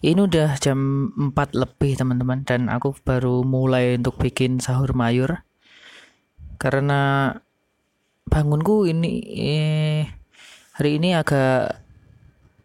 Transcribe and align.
Ini 0.00 0.16
udah 0.16 0.56
jam 0.56 1.12
4 1.12 1.52
lebih 1.52 2.00
teman-teman. 2.00 2.40
Dan 2.48 2.72
aku 2.72 2.96
baru 3.04 3.44
mulai 3.44 4.00
untuk 4.00 4.16
bikin 4.16 4.56
sahur 4.56 4.96
mayur. 4.96 5.44
Karena 6.56 7.32
bangunku 8.24 8.88
ini 8.88 9.20
eh, 9.28 10.08
hari 10.72 10.96
ini 10.96 11.12
agak 11.12 11.84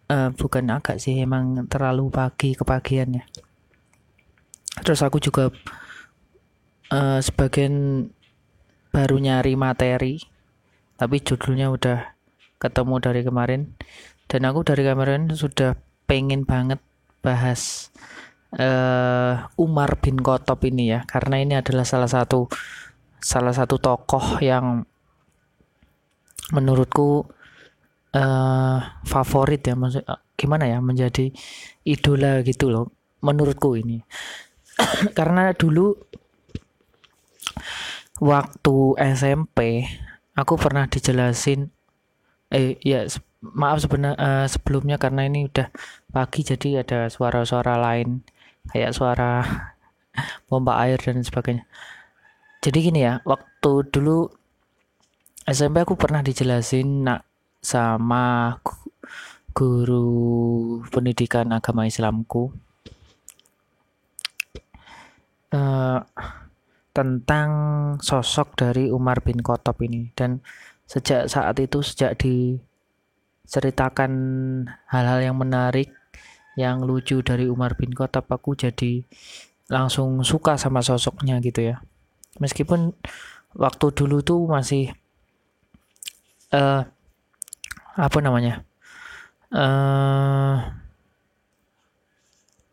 eh, 0.07 0.29
bukan 0.31 0.71
agak 0.71 1.03
sih 1.03 1.19
emang 1.19 1.67
terlalu 1.67 2.07
pagi 2.07 2.55
kepagian 2.55 3.20
ya. 3.20 3.23
Terus 4.79 5.04
aku 5.04 5.20
juga 5.20 5.52
eh, 6.95 7.20
sebagian 7.20 8.07
baru 8.95 9.20
nyari 9.20 9.59
materi 9.59 10.23
tapi 10.95 11.20
judulnya 11.20 11.67
udah 11.67 11.99
ketemu 12.63 12.95
dari 13.04 13.21
kemarin. 13.27 13.75
Dan 14.31 14.47
aku 14.47 14.63
dari 14.63 14.88
kemarin 14.88 15.27
sudah 15.36 15.75
pengen 16.07 16.47
banget 16.47 16.79
bahas 17.26 17.89
uh, 18.54 19.50
Umar 19.57 19.97
bin 19.97 20.21
Khattab 20.21 20.61
ini 20.70 20.93
ya. 20.93 21.02
Karena 21.10 21.42
ini 21.42 21.57
adalah 21.57 21.82
salah 21.82 22.06
satu 22.06 22.46
salah 23.18 23.57
satu 23.57 23.82
tokoh 23.82 24.38
yang 24.46 24.86
menurutku 26.54 27.25
uh, 28.14 28.78
favorit 29.02 29.66
ya. 29.66 29.74
Maksud 29.74 30.06
gimana 30.38 30.69
ya? 30.69 30.78
Menjadi 30.86 31.33
idola 31.82 32.45
gitu 32.45 32.69
loh. 32.69 32.94
Menurutku 33.25 33.73
ini. 33.73 34.05
Karena 35.17 35.50
dulu 35.58 35.97
waktu 38.22 38.75
SMP 39.17 39.83
aku 40.36 40.55
pernah 40.55 40.88
dijelasin 40.88 41.67
eh 42.47 42.80
ya 42.80 43.03
maaf 43.42 43.84
sebenarnya 43.84 44.17
uh, 44.17 44.48
sebelumnya 44.48 44.95
karena 45.02 45.28
ini 45.28 45.50
udah 45.50 45.67
pagi 46.09 46.42
jadi 46.45 46.86
ada 46.86 47.12
suara-suara 47.12 47.78
lain 47.78 48.23
kayak 48.72 48.95
suara 48.95 49.44
pompa 50.47 50.80
air 50.86 50.97
dan 51.02 51.22
sebagainya. 51.22 51.66
Jadi 52.64 52.77
gini 52.81 53.05
ya, 53.05 53.22
waktu 53.27 53.72
dulu 53.94 54.25
SMP 55.45 55.86
aku 55.86 55.94
pernah 55.94 56.25
dijelasin 56.25 57.05
nak 57.05 57.22
sama 57.61 58.58
guru 59.53 60.81
pendidikan 60.89 61.53
agama 61.53 61.86
Islamku 61.86 62.49
uh, 65.53 65.99
tentang 66.92 67.49
sosok 68.02 68.58
dari 68.58 68.89
Umar 68.89 69.22
bin 69.22 69.39
Khattab 69.39 69.80
ini 69.86 70.09
dan 70.17 70.42
sejak 70.89 71.30
saat 71.30 71.55
itu 71.61 71.86
sejak 71.86 72.17
di 72.20 72.58
ceritakan 73.45 74.11
hal-hal 74.89 75.19
yang 75.21 75.38
menarik 75.38 75.93
yang 76.55 76.83
lucu 76.88 77.19
dari 77.19 77.52
Umar 77.52 77.75
bin 77.75 77.91
Khattab 77.91 78.31
aku 78.31 78.55
jadi 78.55 79.03
langsung 79.67 80.23
suka 80.23 80.55
sama 80.55 80.79
sosoknya 80.79 81.37
gitu 81.43 81.73
ya. 81.73 81.83
Meskipun 82.39 82.95
waktu 83.55 83.85
dulu 83.91 84.23
tuh 84.23 84.47
masih 84.47 84.91
uh, 86.52 86.83
apa 87.95 88.19
namanya 88.19 88.63
uh, 89.55 90.59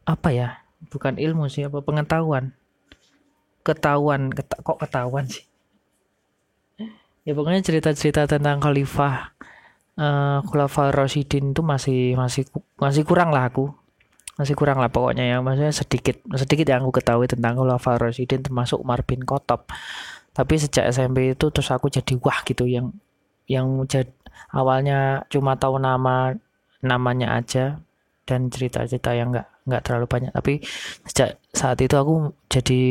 apa 0.03 0.29
ya 0.35 0.59
bukan 0.91 1.19
ilmu 1.19 1.47
sih 1.51 1.67
apa 1.67 1.83
pengetahuan. 1.83 2.55
Ketahuan 3.63 4.35
keta 4.35 4.59
kok 4.59 4.79
ketahuan 4.83 5.27
sih? 5.31 5.47
Ya 7.23 7.39
pokoknya 7.39 7.63
cerita-cerita 7.63 8.27
tentang 8.27 8.59
khalifah 8.59 9.31
uh, 9.99 10.41
Khulafa 10.47 10.93
Rasidin 10.95 11.53
itu 11.53 11.61
masih 11.65 12.15
masih 12.17 12.47
masih 12.79 13.03
kurang 13.05 13.33
lah 13.35 13.49
aku. 13.49 13.73
Masih 14.41 14.57
kurang 14.57 14.81
lah 14.81 14.89
pokoknya 14.89 15.25
ya. 15.29 15.37
Maksudnya 15.45 15.73
sedikit 15.75 16.17
sedikit 16.37 16.67
yang 16.69 16.85
aku 16.87 17.03
ketahui 17.03 17.29
tentang 17.29 17.59
Khulafa 17.59 18.01
Rasidin 18.01 18.41
termasuk 18.41 18.81
Umar 18.81 19.05
bin 19.05 19.25
Khattab 19.25 19.69
tapi 20.33 20.57
sejak 20.57 20.89
SMP 20.89 21.37
itu 21.37 21.53
terus 21.53 21.69
aku 21.69 21.93
jadi 21.93 22.17
wah 22.21 22.41
gitu. 22.49 22.65
Yang 22.65 22.97
yang 23.47 23.69
jad, 23.85 24.09
awalnya 24.53 25.29
cuma 25.29 25.61
tahu 25.61 25.77
nama 25.77 26.33
namanya 26.81 27.37
aja 27.37 27.79
dan 28.25 28.49
cerita-cerita 28.49 29.13
yang 29.13 29.31
nggak 29.31 29.49
nggak 29.69 29.83
terlalu 29.85 30.07
banyak. 30.09 30.33
Tapi 30.33 30.65
sejak 31.05 31.37
saat 31.53 31.79
itu 31.85 31.95
aku 31.95 32.33
jadi 32.49 32.83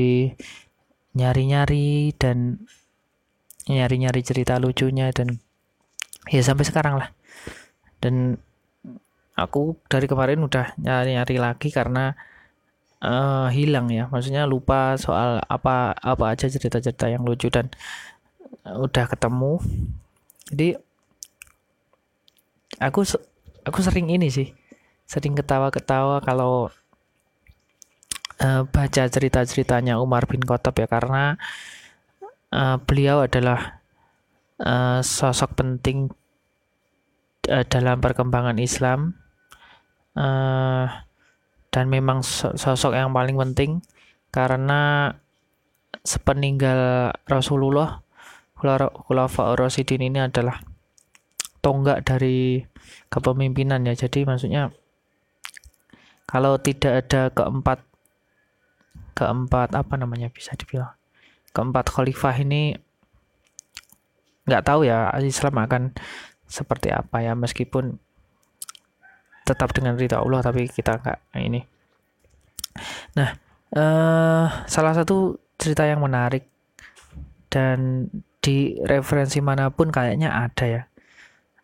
nyari-nyari 1.17 2.15
dan 2.15 2.61
nyari-nyari 3.67 4.21
cerita 4.21 4.61
lucunya 4.61 5.09
dan 5.11 5.41
ya 6.29 6.41
sampai 6.43 6.65
sekarang 6.67 6.99
lah. 7.01 7.09
Dan 8.01 8.37
aku 9.33 9.77
dari 9.89 10.05
kemarin 10.05 10.43
udah 10.45 10.77
nyari-nyari 10.77 11.37
lagi 11.41 11.69
karena 11.73 12.13
uh, 13.01 13.49
hilang 13.49 13.89
ya. 13.89 14.05
Maksudnya 14.09 14.45
lupa 14.45 14.95
soal 15.01 15.41
apa 15.49 15.97
apa 15.97 16.25
aja 16.33 16.45
cerita-cerita 16.45 17.09
yang 17.09 17.25
lucu 17.25 17.49
dan 17.49 17.73
udah 18.65 19.05
ketemu. 19.09 19.57
Jadi 20.51 20.77
aku 22.77 23.01
aku 23.65 23.79
sering 23.81 24.13
ini 24.13 24.29
sih. 24.29 24.53
Sering 25.09 25.35
ketawa-ketawa 25.35 26.23
kalau 26.23 26.71
uh, 28.39 28.61
baca 28.69 29.03
cerita-ceritanya 29.09 29.97
Umar 29.99 30.29
bin 30.29 30.41
Khattab 30.45 30.77
ya. 30.77 30.87
Karena 30.87 31.35
uh, 32.53 32.77
beliau 32.79 33.25
adalah 33.25 33.80
uh, 34.61 34.99
sosok 35.01 35.57
penting 35.57 36.13
uh, 37.49 37.65
dalam 37.67 37.97
perkembangan 37.99 38.57
Islam. 38.61 39.17
Uh, 40.11 40.91
dan 41.71 41.87
memang 41.87 42.19
sosok 42.19 42.91
yang 42.91 43.15
paling 43.15 43.39
penting 43.39 43.79
karena 44.27 45.15
sepeninggal 46.03 47.15
Rasulullah 47.31 48.03
Khulafa 48.59 49.55
Rasidin 49.55 50.03
ini 50.03 50.19
adalah 50.19 50.59
tonggak 51.63 52.03
dari 52.03 52.59
kepemimpinan 53.07 53.87
ya. 53.87 53.95
Jadi 53.95 54.27
maksudnya 54.27 54.75
kalau 56.27 56.59
tidak 56.59 57.07
ada 57.07 57.31
keempat 57.31 57.79
keempat 59.15 59.75
apa 59.75 59.93
namanya 59.95 60.27
bisa 60.27 60.55
dibilang 60.59 60.91
keempat 61.55 61.91
khalifah 61.91 62.35
ini 62.39 62.75
nggak 64.45 64.65
tahu 64.65 64.87
ya 64.87 65.13
Islam 65.21 65.55
akan 65.61 65.83
seperti 66.49 66.91
apa 66.91 67.23
ya 67.23 67.37
meskipun 67.37 67.95
tetap 69.47 69.71
dengan 69.71 69.95
ridha 69.95 70.19
Allah 70.19 70.43
tapi 70.43 70.67
kita 70.67 70.99
nggak 71.01 71.19
ini. 71.39 71.61
Nah 73.17 73.29
uh, 73.75 74.45
salah 74.67 74.93
satu 74.95 75.39
cerita 75.55 75.85
yang 75.87 76.03
menarik 76.03 76.47
dan 77.51 78.09
di 78.41 78.79
referensi 78.81 79.37
mana 79.39 79.69
pun 79.69 79.93
kayaknya 79.93 80.33
ada 80.33 80.65
ya. 80.65 80.83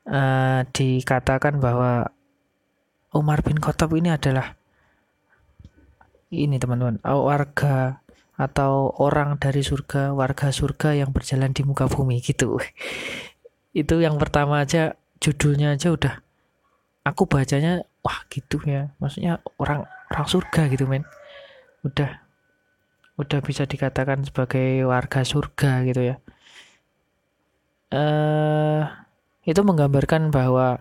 Uh, 0.07 0.63
dikatakan 0.71 1.59
bahwa 1.59 2.07
Umar 3.11 3.43
bin 3.43 3.59
Khattab 3.59 3.91
ini 3.91 4.15
adalah 4.15 4.55
ini 6.31 6.59
teman-teman 6.59 6.99
warga 7.03 8.03
atau 8.37 8.93
orang 9.01 9.41
dari 9.41 9.65
surga, 9.65 10.13
warga 10.13 10.53
surga 10.53 10.93
yang 10.93 11.09
berjalan 11.09 11.49
di 11.49 11.65
muka 11.65 11.89
bumi 11.89 12.21
gitu. 12.21 12.61
Itu 13.81 13.97
yang 13.97 14.21
pertama 14.21 14.61
aja 14.61 14.93
judulnya 15.17 15.73
aja 15.73 15.89
udah 15.89 16.21
aku 17.01 17.25
bacanya 17.25 17.81
wah 18.05 18.21
gitu 18.29 18.61
ya. 18.63 18.93
Maksudnya 19.01 19.41
orang 19.57 19.89
orang 20.13 20.27
surga 20.29 20.69
gitu 20.69 20.85
men. 20.85 21.01
Udah 21.81 22.21
udah 23.17 23.39
bisa 23.41 23.65
dikatakan 23.65 24.21
sebagai 24.21 24.85
warga 24.85 25.25
surga 25.25 25.81
gitu 25.89 26.01
ya. 26.13 26.15
Eh 27.89 27.97
uh, 27.97 28.83
itu 29.47 29.61
menggambarkan 29.65 30.29
bahwa 30.29 30.77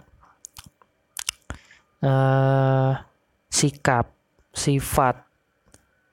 uh, 2.05 2.93
sikap, 3.49 4.13
sifat 4.53 5.25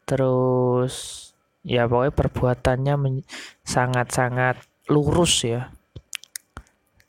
terus 0.07 1.32
ya 1.63 1.87
pokoknya 1.87 2.13
perbuatannya 2.13 2.95
sangat-sangat 3.63 4.59
lurus 4.91 5.47
ya. 5.47 5.71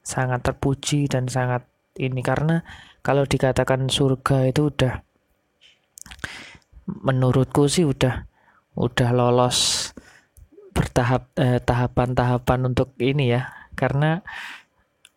Sangat 0.04 0.46
terpuji 0.46 1.10
dan 1.10 1.26
sangat 1.26 1.66
ini 1.98 2.22
karena 2.22 2.62
kalau 3.02 3.26
dikatakan 3.26 3.90
surga 3.90 4.48
itu 4.48 4.70
udah 4.70 5.02
menurutku 6.84 7.66
sih 7.66 7.88
udah 7.88 8.28
udah 8.76 9.10
lolos 9.14 9.90
bertahap 10.74 11.30
eh, 11.38 11.58
tahapan-tahapan 11.62 12.60
untuk 12.70 12.94
ini 13.02 13.34
ya. 13.34 13.50
Karena 13.74 14.22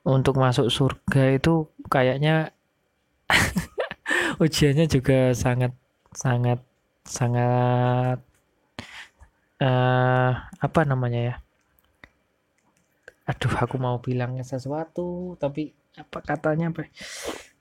untuk 0.08 0.40
masuk 0.40 0.72
surga 0.72 1.36
itu 1.36 1.68
kayaknya 1.92 2.56
ujiannya 4.44 4.88
juga 4.88 5.36
sangat 5.36 5.76
sangat 6.16 6.64
sangat 7.04 8.27
uh, 9.62 10.32
apa 10.60 10.80
namanya 10.84 11.22
ya 11.34 11.36
aduh 13.28 13.54
aku 13.60 13.76
mau 13.76 14.00
bilangnya 14.00 14.48
sesuatu 14.48 15.36
tapi 15.36 15.76
apa 16.00 16.24
katanya 16.24 16.72
apa 16.72 16.88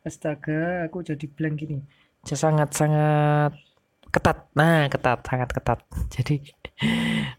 astaga 0.06 0.86
aku 0.86 1.02
jadi 1.02 1.26
blank 1.26 1.54
gini 1.66 1.82
sangat-sangat 2.26 3.54
ketat. 4.16 4.48
Nah, 4.56 4.88
ketat, 4.88 5.20
sangat 5.28 5.50
ketat. 5.52 5.80
Jadi 6.14 6.40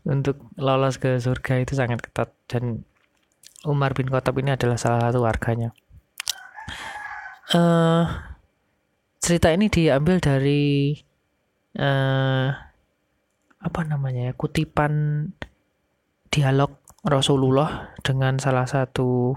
untuk 0.06 0.38
lolos 0.62 1.01
ke 1.01 1.18
surga 1.18 1.65
itu 1.65 1.74
sangat 1.74 2.00
ketat 2.06 2.30
dan 2.45 2.86
Umar 3.65 3.98
bin 3.98 4.07
Khattab 4.07 4.38
ini 4.38 4.54
adalah 4.54 4.77
salah 4.77 5.09
satu 5.09 5.25
warganya. 5.25 5.74
Uh, 7.51 8.06
cerita 9.18 9.50
ini 9.50 9.71
diambil 9.71 10.21
dari 10.21 10.94
uh, 11.80 12.54
apa 13.57 13.81
namanya 13.83 14.31
ya 14.31 14.33
kutipan 14.38 15.25
dialog 16.30 16.77
Rasulullah 17.01 17.95
dengan 18.06 18.38
salah 18.38 18.69
satu 18.69 19.33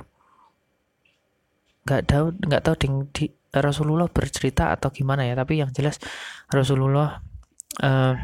nggak 1.88 2.02
tahu 2.04 2.26
nggak 2.44 2.62
tahu 2.62 2.74
di, 2.76 2.88
di 3.10 3.24
Rasulullah 3.50 4.06
bercerita 4.06 4.70
atau 4.70 4.92
gimana 4.94 5.26
ya 5.26 5.34
tapi 5.34 5.58
yang 5.58 5.72
jelas 5.74 5.98
Rasulullah 6.52 7.18
uh, 7.82 8.14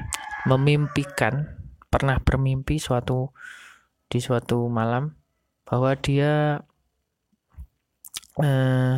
memimpikan 0.46 1.56
pernah 1.90 2.20
bermimpi 2.20 2.78
suatu 2.78 3.32
di 4.06 4.22
suatu 4.22 4.70
malam 4.70 5.16
bahwa 5.66 5.96
dia 5.98 6.62
uh, 8.38 8.96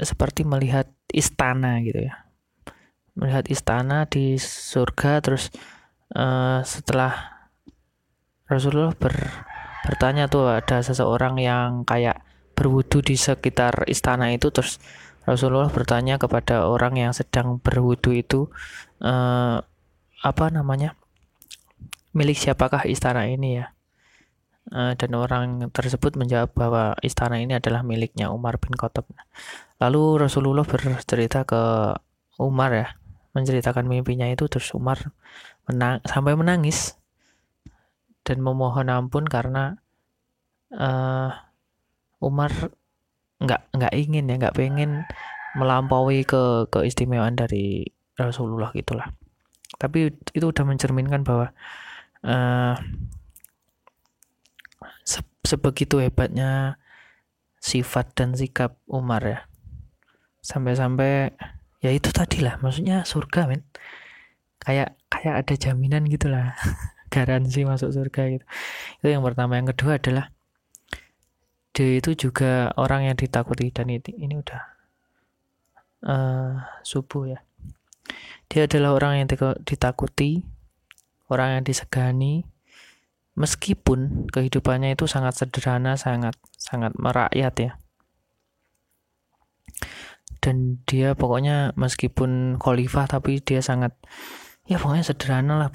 seperti 0.00 0.46
melihat 0.46 0.88
istana 1.12 1.82
gitu 1.84 2.08
ya 2.08 2.31
melihat 3.12 3.44
istana 3.52 4.08
di 4.08 4.40
surga 4.40 5.20
terus 5.20 5.52
uh, 6.16 6.64
setelah 6.64 7.44
Rasulullah 8.48 8.96
ber, 8.96 9.12
bertanya 9.84 10.28
tuh 10.28 10.48
ada 10.48 10.80
seseorang 10.80 11.36
yang 11.40 11.84
kayak 11.84 12.24
berwudu 12.56 13.00
di 13.04 13.16
sekitar 13.16 13.88
istana 13.88 14.32
itu 14.32 14.52
terus 14.52 14.80
Rasulullah 15.22 15.70
bertanya 15.70 16.18
kepada 16.18 16.66
orang 16.66 16.98
yang 16.98 17.12
sedang 17.14 17.62
berwudu 17.62 18.10
itu 18.10 18.50
uh, 19.04 19.62
apa 20.22 20.44
namanya 20.50 20.98
milik 22.12 22.36
siapakah 22.36 22.84
istana 22.90 23.30
ini 23.30 23.62
ya? 23.62 23.66
Uh, 24.70 24.94
dan 24.94 25.10
orang 25.18 25.74
tersebut 25.74 26.14
menjawab 26.14 26.54
bahwa 26.54 26.94
istana 27.02 27.42
ini 27.42 27.58
adalah 27.58 27.82
miliknya 27.82 28.30
Umar 28.30 28.62
bin 28.62 28.74
Khattab. 28.78 29.10
Lalu 29.82 30.22
Rasulullah 30.22 30.62
bercerita 30.62 31.42
ke 31.42 31.62
Umar 32.38 32.70
ya 32.70 32.88
menceritakan 33.32 33.88
mimpinya 33.88 34.28
itu 34.28 34.48
terus 34.48 34.72
Umar 34.76 35.12
menang 35.68 36.00
sampai 36.04 36.36
menangis. 36.36 36.96
Dan 38.22 38.38
memohon 38.38 38.86
ampun 38.86 39.26
karena 39.26 39.82
uh, 40.70 41.34
Umar 42.22 42.54
nggak 43.42 43.74
nggak 43.74 43.94
ingin 43.98 44.30
ya 44.30 44.38
nggak 44.38 44.54
pengen 44.54 45.02
melampaui 45.58 46.22
ke 46.22 46.70
keistimewaan 46.70 47.34
dari 47.34 47.90
Rasulullah 48.14 48.70
gitulah. 48.70 49.10
Tapi 49.74 50.14
itu 50.14 50.46
udah 50.46 50.62
mencerminkan 50.62 51.26
bahwa 51.26 51.50
uh, 52.22 52.78
se 55.02 55.20
sebegitu 55.42 55.98
hebatnya 55.98 56.78
sifat 57.58 58.14
dan 58.14 58.38
sikap 58.38 58.78
Umar 58.86 59.22
ya. 59.26 59.40
Sampai-sampai 60.42 61.34
ya 61.82 61.90
itu 61.90 62.08
tadi 62.14 62.40
lah 62.40 62.56
maksudnya 62.62 63.02
surga 63.02 63.50
men. 63.50 63.66
Kayak 64.62 64.94
kayak 65.10 65.34
ada 65.42 65.54
jaminan 65.58 66.06
gitulah. 66.06 66.54
Garansi 67.12 67.66
masuk 67.66 67.92
surga 67.92 68.22
gitu. 68.38 68.44
Itu 69.02 69.06
yang 69.10 69.20
pertama. 69.26 69.58
Yang 69.58 69.76
kedua 69.76 70.00
adalah 70.00 70.26
dia 71.74 71.98
itu 71.98 72.16
juga 72.16 72.72
orang 72.78 73.10
yang 73.10 73.16
ditakuti. 73.18 73.68
Dan 73.74 73.92
ini, 73.92 74.00
ini 74.16 74.34
udah 74.38 74.62
uh, 76.08 76.52
subuh 76.86 77.36
ya. 77.36 77.40
Dia 78.48 78.64
adalah 78.64 78.96
orang 78.96 79.26
yang 79.26 79.28
ditakuti 79.66 80.46
orang 81.28 81.60
yang 81.60 81.64
disegani. 81.66 82.48
Meskipun 83.32 84.28
kehidupannya 84.28 84.92
itu 84.92 85.08
sangat 85.08 85.40
sederhana 85.40 85.96
sangat 85.96 86.36
sangat 86.60 86.92
merakyat 87.00 87.54
ya 87.56 87.72
dan 90.42 90.82
dia 90.90 91.14
pokoknya 91.14 91.70
meskipun 91.78 92.58
khalifah 92.58 93.06
tapi 93.06 93.38
dia 93.38 93.62
sangat 93.62 93.94
ya 94.66 94.82
pokoknya 94.82 95.06
sederhana 95.06 95.54
lah 95.54 95.70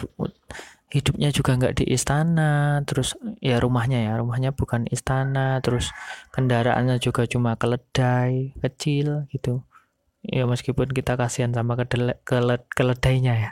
hidupnya 0.88 1.36
juga 1.36 1.60
nggak 1.60 1.84
di 1.84 1.86
istana 1.92 2.80
terus 2.88 3.20
ya 3.44 3.60
rumahnya 3.60 4.08
ya 4.08 4.14
rumahnya 4.20 4.56
bukan 4.56 4.88
istana 4.88 5.60
terus 5.60 5.92
kendaraannya 6.32 7.00
juga 7.00 7.28
cuma 7.28 7.56
keledai 7.56 8.56
kecil 8.60 9.28
gitu. 9.32 9.64
Ya 10.28 10.44
meskipun 10.44 10.92
kita 10.92 11.16
kasihan 11.16 11.56
sama 11.56 11.80
kedele, 11.80 12.20
keled, 12.28 12.68
keledainya 12.76 13.34
ya. 13.36 13.52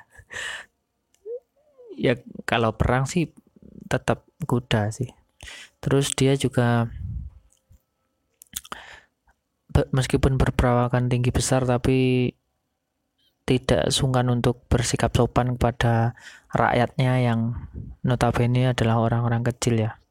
Ya 1.95 2.13
kalau 2.43 2.75
perang 2.75 3.07
sih 3.07 3.31
tetap 3.87 4.27
kuda 4.43 4.91
sih. 4.91 5.15
Terus 5.79 6.11
dia 6.11 6.35
juga 6.35 6.91
meskipun 9.95 10.35
berperawakan 10.35 11.07
tinggi 11.07 11.31
besar 11.31 11.63
tapi 11.63 12.29
tidak 13.45 13.93
sungkan 13.93 14.25
untuk 14.33 14.65
bersikap 14.67 15.13
sopan 15.13 15.55
kepada 15.55 16.17
rakyatnya 16.49 17.21
yang 17.21 17.69
notabene 18.01 18.73
adalah 18.73 18.99
orang-orang 18.99 19.45
kecil 19.45 19.85
ya. 19.85 20.01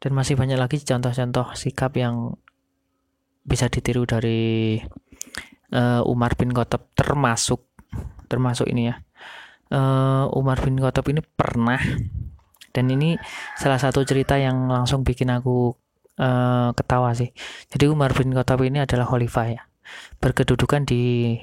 Dan 0.00 0.16
masih 0.16 0.38
banyak 0.38 0.56
lagi 0.56 0.80
contoh-contoh 0.80 1.52
sikap 1.58 1.92
yang 1.98 2.38
bisa 3.44 3.66
ditiru 3.68 4.06
dari 4.06 4.78
uh, 5.74 6.00
Umar 6.06 6.38
bin 6.38 6.54
Khattab 6.54 6.88
termasuk 6.94 7.66
termasuk 8.30 8.70
ini 8.70 8.94
ya. 8.94 8.96
Uh, 9.70 10.30
Umar 10.38 10.62
bin 10.62 10.78
Khattab 10.78 11.10
ini 11.10 11.20
pernah 11.20 11.82
dan 12.70 12.86
ini 12.86 13.18
salah 13.58 13.82
satu 13.82 14.06
cerita 14.06 14.38
yang 14.38 14.70
langsung 14.70 15.02
bikin 15.02 15.34
aku 15.34 15.74
uh, 16.18 16.74
ketawa 16.74 17.14
sih. 17.14 17.30
Jadi 17.70 17.86
Umar 17.86 18.16
bin 18.16 18.34
Khattab 18.34 18.64
ini 18.64 18.82
adalah 18.82 19.06
khalifah 19.06 19.46
ya. 19.50 19.62
Berkedudukan 20.18 20.88
di 20.88 21.36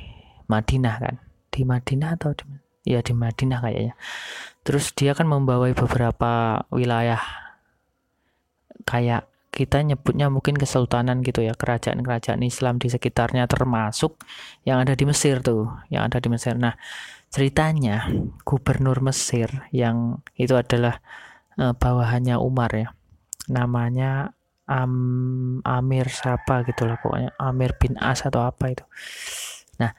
Madinah 0.50 0.96
kan. 1.00 1.16
Di 1.54 1.64
Madinah 1.64 2.18
atau 2.20 2.36
di 2.36 2.44
ya 2.88 3.04
di 3.04 3.12
Madinah 3.12 3.60
kayaknya. 3.64 3.94
Terus 4.64 4.92
dia 4.96 5.16
kan 5.16 5.28
membawai 5.28 5.76
beberapa 5.76 6.64
wilayah 6.72 7.20
kayak 8.88 9.28
kita 9.58 9.82
nyebutnya 9.82 10.30
mungkin 10.30 10.54
kesultanan 10.54 11.26
gitu 11.26 11.42
ya 11.42 11.58
kerajaan-kerajaan 11.58 12.46
Islam 12.46 12.78
di 12.78 12.94
sekitarnya 12.94 13.50
termasuk 13.50 14.22
yang 14.70 14.86
ada 14.86 14.94
di 14.94 15.10
Mesir 15.10 15.42
tuh 15.42 15.74
yang 15.90 16.06
ada 16.06 16.22
di 16.22 16.30
Mesir 16.30 16.54
nah 16.62 16.78
ceritanya 17.34 18.06
gubernur 18.46 19.02
Mesir 19.02 19.50
yang 19.74 20.22
itu 20.38 20.54
adalah 20.54 21.02
uh, 21.58 21.74
bawahannya 21.74 22.38
Umar 22.38 22.70
ya 22.78 22.94
namanya 23.50 24.37
Am, 24.68 24.94
Amir 25.64 26.12
siapa 26.12 26.68
gitu 26.68 26.84
lah 26.84 27.00
pokoknya. 27.00 27.32
Amir 27.40 27.80
bin 27.80 27.96
As 27.98 28.28
atau 28.28 28.44
apa 28.44 28.70
itu. 28.72 28.84
Nah 29.80 29.96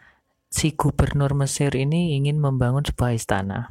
si 0.49 0.77
gubernur 0.77 1.33
Mesir 1.37 1.73
ini 1.77 2.17
ingin 2.17 2.41
membangun 2.41 2.85
sebuah 2.85 3.13
istana 3.17 3.69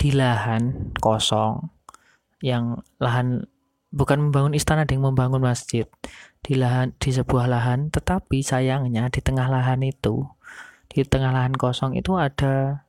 di 0.00 0.16
lahan 0.16 0.96
kosong 0.96 1.68
yang 2.40 2.80
lahan 2.96 3.44
bukan 3.92 4.28
membangun 4.28 4.56
istana 4.56 4.88
yang 4.88 5.04
membangun 5.04 5.44
masjid 5.44 5.84
di 6.40 6.56
lahan 6.56 6.96
di 6.96 7.12
sebuah 7.12 7.46
lahan. 7.52 7.92
Tetapi 7.92 8.40
sayangnya 8.40 9.12
di 9.12 9.20
tengah 9.20 9.52
lahan 9.52 9.84
itu 9.84 10.24
di 10.90 11.04
tengah 11.04 11.30
lahan 11.30 11.54
kosong 11.54 11.94
itu 11.94 12.16
ada 12.16 12.82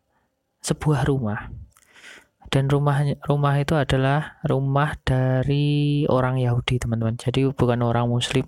sebuah 0.63 1.05
rumah 1.05 1.51
dan 2.51 2.67
rumah 2.67 2.99
rumah 3.23 3.55
itu 3.63 3.79
adalah 3.79 4.43
rumah 4.43 4.99
dari 5.07 6.03
orang 6.11 6.35
Yahudi 6.35 6.83
teman-teman. 6.83 7.15
Jadi 7.15 7.47
bukan 7.47 7.79
orang 7.79 8.11
Muslim. 8.11 8.43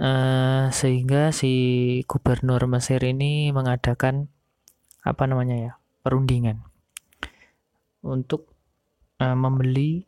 Uh, 0.00 0.72
sehingga 0.72 1.28
si 1.28 1.52
gubernur 2.08 2.64
Mesir 2.64 3.04
ini 3.04 3.52
mengadakan 3.52 4.32
apa 5.04 5.28
namanya 5.28 5.56
ya 5.60 5.72
perundingan 6.00 6.64
untuk 8.00 8.48
uh, 9.18 9.36
membeli 9.36 10.06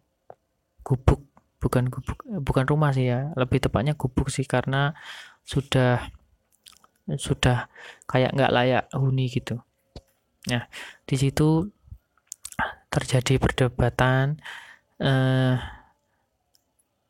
gubuk. 0.86 1.26
Bukan 1.58 1.90
gubuk 1.90 2.22
bukan 2.22 2.64
rumah 2.70 2.94
sih 2.94 3.10
ya. 3.10 3.34
Lebih 3.34 3.66
tepatnya 3.66 3.98
gubuk 3.98 4.30
sih 4.30 4.46
karena 4.46 4.94
sudah 5.42 6.06
sudah 7.18 7.66
kayak 8.06 8.32
nggak 8.32 8.54
layak 8.54 8.84
huni 8.94 9.26
gitu. 9.26 9.58
Nah 10.48 10.70
di 11.04 11.16
situ 11.18 11.66
terjadi 12.92 13.40
perdebatan 13.40 14.36
eh, 15.00 15.56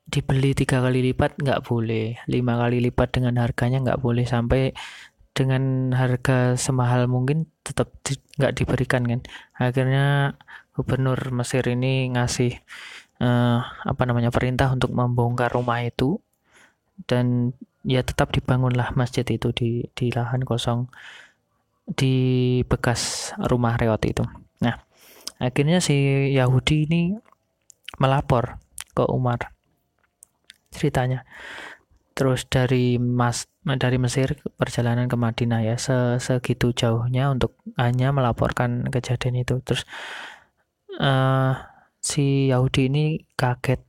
dibeli 0.07 0.53
tiga 0.55 0.79
kali 0.85 1.01
lipat 1.11 1.41
nggak 1.41 1.61
boleh 1.67 2.21
lima 2.29 2.55
kali 2.61 2.79
lipat 2.85 3.09
dengan 3.17 3.35
harganya 3.43 3.79
nggak 3.83 4.01
boleh 4.03 4.25
sampai 4.29 4.77
dengan 5.33 5.97
harga 5.97 6.55
semahal 6.61 7.09
mungkin 7.09 7.49
tetap 7.65 7.89
nggak 8.37 8.53
di, 8.53 8.63
diberikan 8.63 9.03
kan 9.09 9.21
akhirnya 9.57 10.37
gubernur 10.77 11.19
Mesir 11.33 11.65
ini 11.67 12.13
ngasih 12.13 12.53
eh, 13.21 13.59
apa 13.65 14.03
namanya 14.05 14.31
perintah 14.31 14.69
untuk 14.71 14.93
membongkar 14.93 15.51
rumah 15.53 15.81
itu 15.83 16.21
dan 17.09 17.57
ya 17.83 18.05
tetap 18.07 18.31
dibangunlah 18.31 18.95
masjid 18.95 19.27
itu 19.27 19.51
di 19.51 19.71
di 19.97 20.15
lahan 20.15 20.47
kosong 20.47 20.87
di 21.87 22.15
bekas 22.67 23.33
rumah 23.51 23.75
reot 23.75 24.03
itu. 24.07 24.23
Akhirnya 25.39 25.79
si 25.81 25.97
Yahudi 26.35 26.89
ini 26.89 27.03
melapor 28.01 28.59
ke 28.93 29.05
Umar 29.09 29.53
ceritanya. 30.73 31.25
Terus 32.13 32.45
dari 32.45 33.01
Mas 33.01 33.49
dari 33.65 33.97
Mesir 33.97 34.37
perjalanan 34.61 35.09
ke 35.09 35.17
Madinah 35.17 35.65
ya 35.65 35.77
se 35.81 36.21
segitu 36.21 36.77
jauhnya 36.77 37.33
untuk 37.33 37.57
hanya 37.81 38.13
melaporkan 38.13 38.85
kejadian 38.93 39.45
itu. 39.45 39.65
Terus 39.65 39.89
uh, 41.01 41.57
si 42.03 42.51
Yahudi 42.53 42.91
ini 42.93 43.05
kaget 43.39 43.81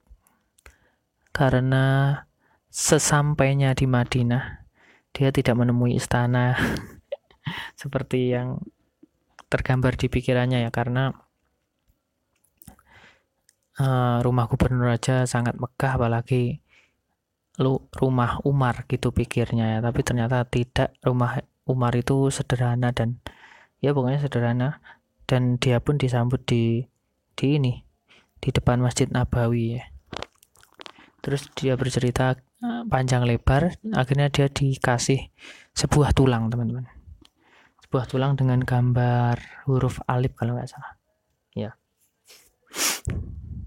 karena 1.34 2.16
sesampainya 2.70 3.74
di 3.74 3.90
Madinah 3.90 4.64
dia 5.14 5.30
tidak 5.30 5.58
menemui 5.58 5.98
istana 5.98 6.58
seperti 7.82 8.34
yang 8.34 8.62
tergambar 9.50 9.94
di 9.94 10.10
pikirannya 10.10 10.66
ya 10.66 10.72
karena 10.74 11.14
uh, 13.80 14.20
rumah 14.22 14.46
gubernur 14.50 14.92
aja 14.92 15.25
sangat 15.25 15.58
megah 15.58 15.98
apalagi 15.98 16.62
lu 17.62 17.86
rumah 17.94 18.42
Umar 18.46 18.86
gitu 18.89 19.13
pikirnya 19.13 19.77
ya. 19.77 19.80
Tapi 19.82 20.01
ternyata 20.01 20.46
tidak. 20.46 20.98
Rumah 21.06 21.42
Umar 21.70 21.94
itu 21.96 22.34
sederhana 22.34 22.92
dan 22.92 23.22
ya 23.80 23.94
pokoknya 23.94 24.20
sederhana. 24.22 24.82
Dan 25.24 25.58
dia 25.58 25.80
pun 25.80 25.96
disambut 25.98 26.44
di 26.44 26.84
di 27.34 27.58
ini 27.58 27.82
di 28.38 28.50
depan 28.51 28.82
Masjid 28.82 29.08
Nabawi 29.08 29.80
ya. 29.80 29.84
Terus 31.24 31.48
dia 31.56 31.80
bercerita 31.80 32.36
eh, 32.38 32.84
panjang 32.89 33.24
lebar. 33.24 33.80
Akhirnya 33.96 34.27
dia 34.27 34.50
dikasih 34.51 35.32
sebuah 35.77 36.12
tulang 36.12 36.51
teman-teman. 36.51 36.89
Sebuah 37.88 38.10
tulang 38.10 38.34
dengan 38.36 38.60
gambar 38.65 39.65
huruf 39.70 40.01
alif 40.10 40.34
kalau 40.36 40.58
nggak 40.58 40.70
salah. 40.70 40.98
Ya 41.53 41.77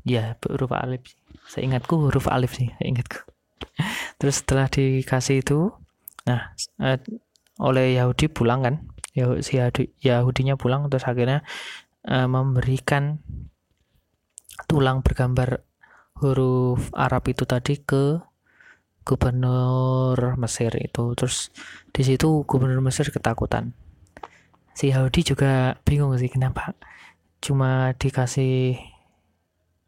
ya 0.06 0.38
huruf 0.46 0.70
alif. 0.70 1.02
Seingatku 1.50 1.98
huruf 1.98 2.30
alif 2.30 2.54
sih 2.54 2.70
seingatku 2.78 3.22
terus 4.18 4.42
setelah 4.42 4.66
dikasih 4.70 5.42
itu 5.42 5.70
nah 6.26 6.54
eh, 6.82 6.98
oleh 7.58 7.98
Yahudi 7.98 8.30
pulang 8.30 8.62
kan? 8.62 8.76
Si 9.40 9.56
Yahudinya 10.04 10.60
pulang 10.60 10.88
terus 10.92 11.08
akhirnya 11.08 11.42
eh, 12.06 12.28
memberikan 12.28 13.20
tulang 14.70 15.00
bergambar 15.04 15.64
huruf 16.20 16.88
Arab 16.96 17.28
itu 17.28 17.44
tadi 17.44 17.80
ke 17.80 18.20
gubernur 19.06 20.16
Mesir 20.36 20.72
itu. 20.80 21.14
Terus 21.14 21.52
di 21.94 22.02
situ 22.02 22.42
gubernur 22.44 22.82
Mesir 22.82 23.08
ketakutan. 23.08 23.72
Si 24.76 24.92
Yahudi 24.92 25.24
juga 25.24 25.80
bingung 25.86 26.12
sih 26.20 26.28
kenapa 26.28 26.76
cuma 27.40 27.94
dikasih 27.96 28.76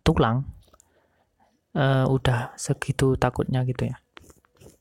tulang 0.08 0.48
uh, 1.76 2.08
udah 2.08 2.56
segitu 2.56 3.20
takutnya 3.20 3.60
gitu 3.68 3.92
ya 3.92 4.00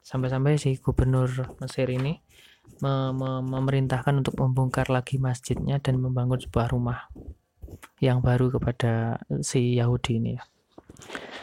sampai-sampai 0.07 0.55
si 0.55 0.79
gubernur 0.79 1.27
Mesir 1.59 1.91
ini 1.91 2.23
me 2.79 3.11
me 3.11 3.43
memerintahkan 3.43 4.23
untuk 4.23 4.39
membongkar 4.39 4.87
lagi 4.87 5.19
masjidnya 5.19 5.83
dan 5.83 5.99
membangun 5.99 6.39
sebuah 6.39 6.71
rumah 6.71 7.11
yang 7.99 8.21
baru 8.21 8.53
kepada 8.53 9.19
si 9.41 9.75
Yahudi 9.75 10.21
ini 10.21 10.29
ya. 10.37 10.43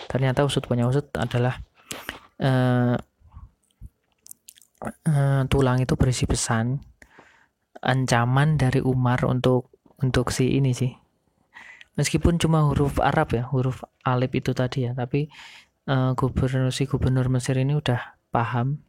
Ternyata 0.08 0.46
usut 0.46 0.64
punya 0.64 0.86
usut 0.86 1.10
adalah 1.18 1.58
uh, 2.38 2.94
uh, 5.10 5.42
tulang 5.50 5.82
itu 5.82 5.94
berisi 5.98 6.24
pesan 6.24 6.78
ancaman 7.84 8.56
dari 8.56 8.80
Umar 8.80 9.26
untuk 9.26 9.74
untuk 10.00 10.30
si 10.30 10.54
ini 10.54 10.72
sih. 10.72 11.03
Meskipun 11.94 12.42
cuma 12.42 12.66
huruf 12.66 12.98
Arab 12.98 13.34
ya, 13.38 13.46
huruf 13.48 13.86
alif 14.02 14.34
itu 14.34 14.50
tadi 14.50 14.90
ya, 14.90 14.92
tapi 14.98 15.30
uh, 15.86 16.12
gubernur 16.18 16.74
si 16.74 16.90
gubernur 16.90 17.30
Mesir 17.30 17.54
ini 17.54 17.78
udah 17.78 18.18
paham. 18.34 18.82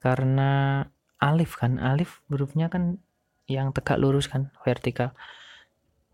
Karena 0.00 0.80
alif 1.20 1.60
kan 1.60 1.76
alif 1.76 2.24
hurufnya 2.32 2.72
kan 2.72 3.00
yang 3.46 3.76
tegak 3.76 4.00
lurus 4.00 4.28
kan 4.28 4.48
vertikal. 4.64 5.12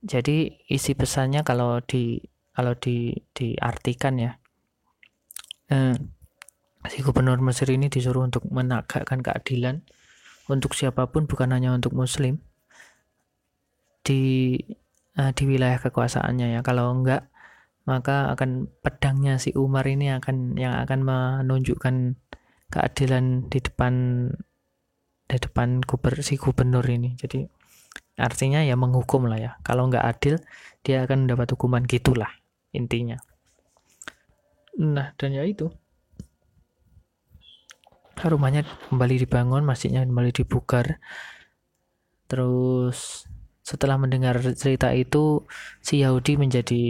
Jadi 0.03 0.67
isi 0.67 0.99
pesannya 0.99 1.47
kalau 1.47 1.79
di 1.79 2.19
kalau 2.53 2.75
di 2.75 3.15
diartikan 3.33 4.19
ya 4.19 4.37
eh, 5.73 5.97
si 6.91 6.99
gubernur 7.01 7.41
Mesir 7.41 7.71
ini 7.73 7.89
disuruh 7.89 8.27
untuk 8.27 8.45
menegakkan 8.51 9.25
keadilan 9.25 9.81
untuk 10.51 10.77
siapa 10.77 11.09
pun 11.09 11.25
bukan 11.25 11.55
hanya 11.55 11.73
untuk 11.73 11.95
muslim. 11.97 12.43
Di 14.03 14.59
eh, 15.19 15.31
di 15.37 15.45
wilayah 15.49 15.79
kekuasaannya 15.81 16.59
ya. 16.59 16.61
Kalau 16.65 16.93
enggak 16.95 17.33
maka 17.83 18.31
akan 18.31 18.71
pedangnya 18.79 19.43
si 19.43 19.51
Umar 19.59 19.83
ini 19.91 20.15
akan 20.15 20.55
yang 20.55 20.79
akan 20.87 21.03
menunjukkan 21.03 22.15
keadilan 22.71 23.51
di 23.51 23.59
depan 23.59 23.95
di 25.27 25.39
depan 25.39 25.83
guber, 25.83 26.23
si 26.23 26.39
gubernur 26.39 26.85
ini. 26.87 27.19
Jadi 27.19 27.43
artinya 28.21 28.63
ya 28.63 28.79
menghukum 28.79 29.27
lah 29.27 29.39
ya. 29.41 29.53
Kalau 29.67 29.91
nggak 29.91 30.05
adil 30.05 30.39
dia 30.87 31.03
akan 31.03 31.27
mendapat 31.27 31.59
hukuman 31.59 31.83
gitulah 31.89 32.31
intinya. 32.71 33.19
Nah 34.79 35.11
dan 35.19 35.35
ya 35.35 35.43
itu. 35.43 35.69
Rumahnya 38.23 38.63
kembali 38.87 39.27
dibangun 39.27 39.67
masjidnya 39.67 40.07
kembali 40.07 40.31
dibugar. 40.31 41.03
Terus 42.31 43.27
setelah 43.63 43.95
mendengar 43.95 44.39
cerita 44.59 44.91
itu 44.91 45.47
si 45.79 46.03
Yahudi 46.03 46.35
menjadi 46.35 46.83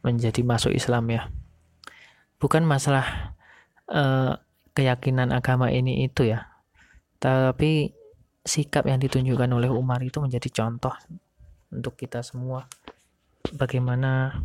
menjadi 0.00 0.40
masuk 0.40 0.72
Islam 0.72 1.04
ya. 1.12 1.28
Bukan 2.40 2.64
masalah 2.64 3.36
uh, 3.92 4.40
keyakinan 4.72 5.30
agama 5.36 5.68
ini 5.68 6.08
itu 6.08 6.24
ya. 6.24 6.48
Tapi 7.20 7.92
sikap 8.46 8.88
yang 8.88 9.02
ditunjukkan 9.02 9.50
oleh 9.52 9.68
Umar 9.68 10.00
itu 10.00 10.22
menjadi 10.24 10.48
contoh 10.48 10.94
untuk 11.68 11.98
kita 12.00 12.24
semua. 12.24 12.64
Bagaimana 13.52 14.44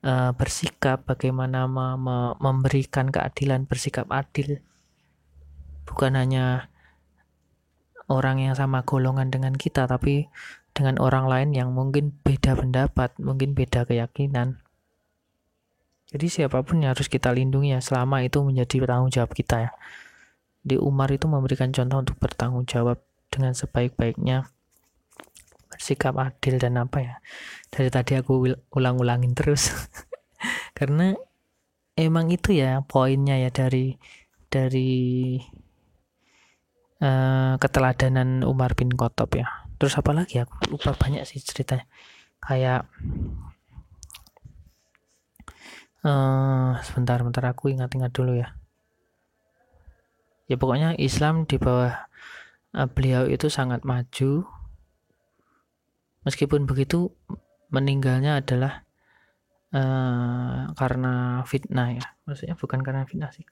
uh, 0.00 0.32
bersikap 0.32 1.04
bagaimana 1.04 1.68
me 1.68 2.32
memberikan 2.40 3.12
keadilan 3.12 3.68
bersikap 3.68 4.08
adil. 4.08 4.64
Bukan 5.84 6.16
hanya 6.16 6.72
orang 8.08 8.40
yang 8.40 8.56
sama 8.56 8.82
golongan 8.82 9.28
dengan 9.28 9.52
kita 9.54 9.84
tapi 9.84 10.26
dengan 10.72 10.96
orang 11.00 11.28
lain 11.28 11.48
yang 11.52 11.68
mungkin 11.72 12.14
beda 12.24 12.56
pendapat, 12.56 13.14
mungkin 13.20 13.52
beda 13.52 13.84
keyakinan. 13.84 14.60
Jadi 16.08 16.26
siapa 16.32 16.64
pun 16.64 16.80
yang 16.80 16.96
harus 16.96 17.10
kita 17.10 17.28
lindungi 17.28 17.76
ya 17.76 17.80
selama 17.84 18.24
itu 18.24 18.40
menjadi 18.40 18.88
tanggung 18.88 19.12
jawab 19.12 19.30
kita 19.36 19.68
ya. 19.68 19.70
Di 20.64 20.80
Umar 20.80 21.12
itu 21.12 21.28
memberikan 21.28 21.68
contoh 21.68 22.00
untuk 22.00 22.16
bertanggung 22.16 22.64
jawab 22.64 23.02
dengan 23.28 23.52
sebaik-baiknya 23.52 24.48
bersikap 25.68 26.16
adil 26.16 26.56
dan 26.56 26.80
apa 26.80 26.98
ya. 27.04 27.14
Dari 27.68 27.92
tadi 27.92 28.16
aku 28.16 28.56
ulang-ulangin 28.72 29.36
terus. 29.36 29.68
Karena 30.78 31.12
emang 31.98 32.32
itu 32.32 32.56
ya 32.56 32.80
poinnya 32.86 33.36
ya 33.36 33.52
dari 33.52 33.98
dari 34.48 35.36
uh, 37.02 37.54
keteladanan 37.58 38.42
Umar 38.46 38.74
bin 38.78 38.92
Khattab 38.92 39.34
ya. 39.34 39.46
Terus 39.78 39.94
apa 39.98 40.10
lagi? 40.14 40.42
Aku 40.42 40.74
lupa 40.74 40.94
banyak 40.94 41.22
sih 41.26 41.38
ceritanya. 41.42 41.86
Kayak 42.38 42.86
uh, 46.06 46.78
sebentar 46.82 47.18
sebentar 47.22 47.44
aku 47.46 47.70
ingat-ingat 47.70 48.10
dulu 48.14 48.38
ya. 48.38 48.54
Ya 50.48 50.56
pokoknya 50.56 50.96
Islam 50.96 51.44
di 51.44 51.60
bawah 51.60 52.08
uh, 52.74 52.88
beliau 52.88 53.28
itu 53.28 53.50
sangat 53.52 53.84
maju. 53.86 54.46
Meskipun 56.26 56.66
begitu 56.66 57.14
meninggalnya 57.70 58.42
adalah 58.42 58.84
uh, 59.72 60.72
karena 60.74 61.44
fitnah 61.46 61.88
ya. 61.94 62.06
Maksudnya 62.26 62.56
bukan 62.58 62.80
karena 62.82 63.06
fitnah 63.06 63.30
sih 63.30 63.44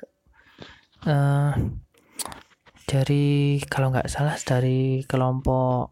uh, 1.06 1.52
dari 2.86 3.58
kalau 3.66 3.90
nggak 3.90 4.06
salah 4.06 4.38
dari 4.38 5.02
kelompok 5.10 5.90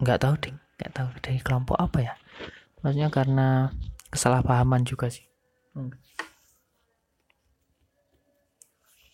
nggak 0.00 0.20
tahu 0.20 0.34
ding. 0.40 0.56
Nggak 0.80 0.92
tahu 0.96 1.08
dari 1.20 1.38
kelompok 1.44 1.76
apa 1.76 1.98
ya? 2.00 2.14
Maksudnya 2.80 3.08
karena 3.12 3.68
kesalahpahaman 4.08 4.82
juga 4.88 5.12
sih. 5.12 5.28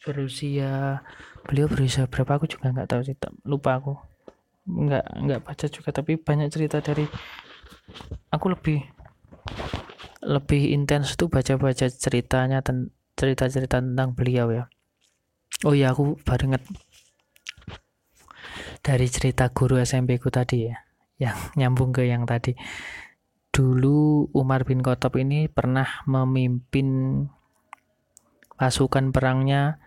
Berusia 0.07 1.05
beliau 1.45 1.67
berusia 1.67 2.07
berapa? 2.07 2.39
Aku 2.39 2.47
juga 2.47 2.71
nggak 2.71 2.89
tahu 2.89 3.01
sih 3.05 3.19
lupa 3.45 3.83
aku. 3.83 3.99
Nggak 4.71 5.05
nggak 5.27 5.41
baca 5.43 5.67
juga 5.67 5.91
tapi 5.91 6.17
banyak 6.17 6.49
cerita 6.55 6.79
dari 6.79 7.05
aku 8.31 8.47
lebih 8.55 8.79
lebih 10.23 10.71
intens 10.71 11.17
tuh 11.19 11.27
baca-baca 11.33 11.89
ceritanya 11.91 12.63
ten, 12.63 12.93
cerita-cerita 13.19 13.83
tentang 13.83 14.15
beliau 14.15 14.53
ya 14.53 14.65
oh 15.67 15.75
iya 15.77 15.93
aku 15.93 16.17
baru 16.23 16.55
inget 16.55 16.65
dari 18.81 19.07
cerita 19.13 19.53
guru 19.53 19.77
SMP 19.81 20.17
ku 20.17 20.33
tadi 20.33 20.69
ya 20.69 20.77
yang 21.21 21.37
nyambung 21.59 21.93
ke 21.93 22.09
yang 22.09 22.25
tadi 22.25 22.57
dulu 23.51 24.31
Umar 24.33 24.63
bin 24.65 24.81
Khattab 24.81 25.19
ini 25.19 25.51
pernah 25.51 26.07
memimpin 26.07 26.89
pasukan 28.55 29.11
perangnya 29.11 29.83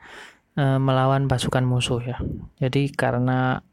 e, 0.57 0.63
melawan 0.77 1.31
pasukan 1.31 1.63
musuh 1.63 2.01
ya. 2.03 2.17
Jadi 2.59 2.91
karena 2.91 3.63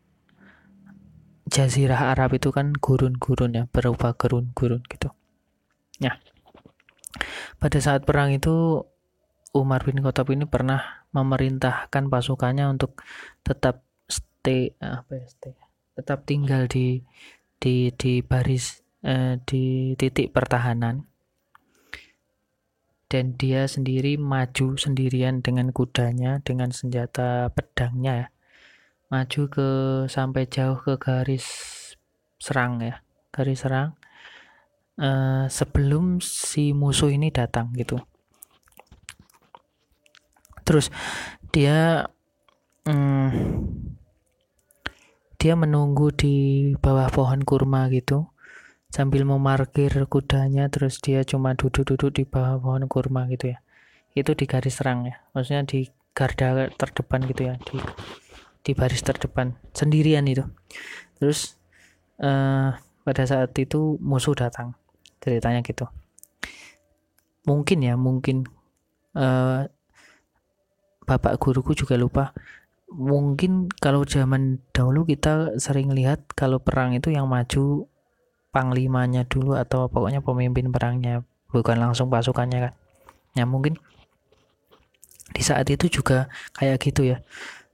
Jazirah 1.51 2.15
Arab 2.15 2.39
itu 2.39 2.55
kan 2.55 2.71
gurun-gurun 2.77 3.59
ya, 3.59 3.65
berupa 3.67 4.15
gurun-gurun 4.15 4.87
gitu. 4.87 5.11
Ya. 5.99 6.23
Pada 7.59 7.79
saat 7.83 8.07
perang 8.07 8.31
itu 8.31 8.87
Umar 9.51 9.83
bin 9.83 9.99
Khattab 9.99 10.31
ini 10.31 10.47
pernah 10.47 11.00
memerintahkan 11.11 12.07
pasukannya 12.07 12.71
untuk 12.71 13.03
tetap 13.43 13.83
stay 14.07 14.75
apa 14.79 15.21
ya 15.21 15.27
stay 15.27 15.55
tetap 16.01 16.25
tinggal 16.25 16.65
di 16.65 17.05
di 17.61 17.93
di 17.93 18.25
baris 18.25 18.81
eh, 19.05 19.37
di 19.45 19.93
titik 20.01 20.33
pertahanan. 20.33 21.05
Dan 23.11 23.35
dia 23.35 23.67
sendiri 23.67 24.15
maju 24.15 24.79
sendirian 24.79 25.43
dengan 25.43 25.75
kudanya 25.75 26.39
dengan 26.47 26.71
senjata 26.71 27.51
pedangnya 27.51 28.15
ya. 28.15 28.29
Maju 29.11 29.43
ke 29.51 29.69
sampai 30.07 30.47
jauh 30.47 30.79
ke 30.79 30.95
garis 30.95 31.45
serang 32.39 32.81
ya 32.81 33.03
garis 33.35 33.67
serang. 33.67 33.99
Uh, 35.01 35.49
sebelum 35.49 36.21
si 36.21 36.77
musuh 36.77 37.09
ini 37.09 37.33
datang 37.33 37.73
gitu 37.73 38.05
terus 40.71 40.87
dia 41.51 42.07
um, 42.87 43.67
dia 45.41 45.59
menunggu 45.59 46.15
di 46.15 46.71
bawah 46.79 47.11
pohon 47.11 47.43
kurma 47.43 47.91
gitu. 47.91 48.31
Sambil 48.91 49.27
memarkir 49.27 49.91
kudanya 50.07 50.71
terus 50.71 51.03
dia 51.03 51.27
cuma 51.27 51.59
duduk-duduk 51.59 52.15
di 52.15 52.23
bawah 52.23 52.61
pohon 52.63 52.87
kurma 52.87 53.27
gitu 53.27 53.57
ya. 53.57 53.59
Itu 54.15 54.39
di 54.39 54.47
garis 54.47 54.79
serang 54.79 55.11
ya. 55.11 55.19
Maksudnya 55.35 55.67
di 55.67 55.89
garda 56.15 56.69
terdepan 56.71 57.25
gitu 57.27 57.51
ya. 57.51 57.55
Di 57.57 57.81
di 58.63 58.73
baris 58.77 59.01
terdepan. 59.01 59.57
Sendirian 59.73 60.29
itu. 60.29 60.45
Terus 61.17 61.57
uh, 62.21 62.77
pada 63.03 63.23
saat 63.25 63.57
itu 63.57 63.97
musuh 63.99 64.37
datang. 64.37 64.77
Ceritanya 65.25 65.65
gitu. 65.65 65.89
Mungkin 67.49 67.79
ya 67.81 67.97
mungkin 67.97 68.45
uh, 69.17 69.65
bapak 71.11 71.43
guruku 71.43 71.75
juga 71.75 71.99
lupa. 71.99 72.31
Mungkin 72.91 73.67
kalau 73.83 74.07
zaman 74.07 74.63
dahulu 74.71 75.03
kita 75.03 75.59
sering 75.59 75.91
lihat 75.91 76.23
kalau 76.39 76.63
perang 76.63 76.95
itu 76.95 77.11
yang 77.11 77.27
maju 77.27 77.91
panglimanya 78.55 79.27
dulu 79.27 79.59
atau 79.59 79.91
pokoknya 79.91 80.23
pemimpin 80.23 80.71
perangnya 80.71 81.27
bukan 81.51 81.83
langsung 81.83 82.07
pasukannya 82.07 82.71
kan. 82.71 82.73
Ya 83.35 83.43
mungkin 83.47 83.79
di 85.31 85.43
saat 85.43 85.67
itu 85.71 85.91
juga 85.91 86.31
kayak 86.55 86.79
gitu 86.83 87.11
ya. 87.15 87.19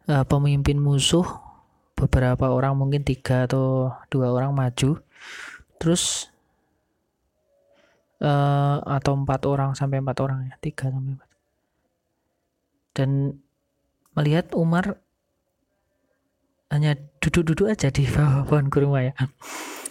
Uh, 0.08 0.24
pemimpin 0.24 0.80
musuh 0.80 1.24
beberapa 1.96 2.52
orang 2.52 2.76
mungkin 2.76 3.04
tiga 3.04 3.44
atau 3.48 3.92
dua 4.08 4.32
orang 4.32 4.52
maju. 4.52 5.00
Terus 5.76 6.32
uh, 8.20 8.80
atau 8.84 9.12
empat 9.16 9.44
orang 9.48 9.72
sampai 9.76 10.00
empat 10.00 10.18
orang 10.24 10.52
ya 10.52 10.54
tiga 10.60 10.88
sampai 10.88 11.16
empat 11.16 11.25
dan 12.96 13.36
melihat 14.16 14.48
Umar 14.56 14.96
hanya 16.72 16.96
duduk-duduk 17.20 17.68
aja 17.68 17.92
di 17.92 18.08
bawah 18.08 18.48
pohon 18.48 18.72
kurma 18.72 19.04
ya. 19.04 19.14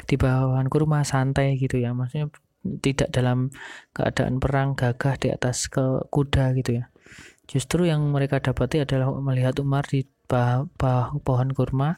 Di 0.10 0.18
bawah 0.18 0.58
pohon 0.58 0.68
kurma 0.68 1.06
santai 1.06 1.56
gitu 1.62 1.78
ya. 1.78 1.94
Maksudnya 1.94 2.34
tidak 2.82 3.14
dalam 3.14 3.54
keadaan 3.94 4.42
perang 4.42 4.74
gagah 4.74 5.16
di 5.22 5.30
atas 5.30 5.70
ke 5.70 6.02
kuda 6.10 6.58
gitu 6.58 6.82
ya. 6.82 6.90
Justru 7.46 7.86
yang 7.86 8.02
mereka 8.10 8.42
dapati 8.42 8.82
adalah 8.82 9.14
melihat 9.22 9.54
Umar 9.62 9.86
di 9.86 10.02
bawah, 10.26 10.66
bawah 10.82 11.14
pohon 11.22 11.54
kurma 11.54 11.94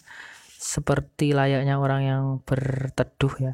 seperti 0.59 1.31
layaknya 1.31 1.79
orang 1.79 2.01
yang 2.03 2.23
berteduh 2.43 3.33
ya, 3.39 3.53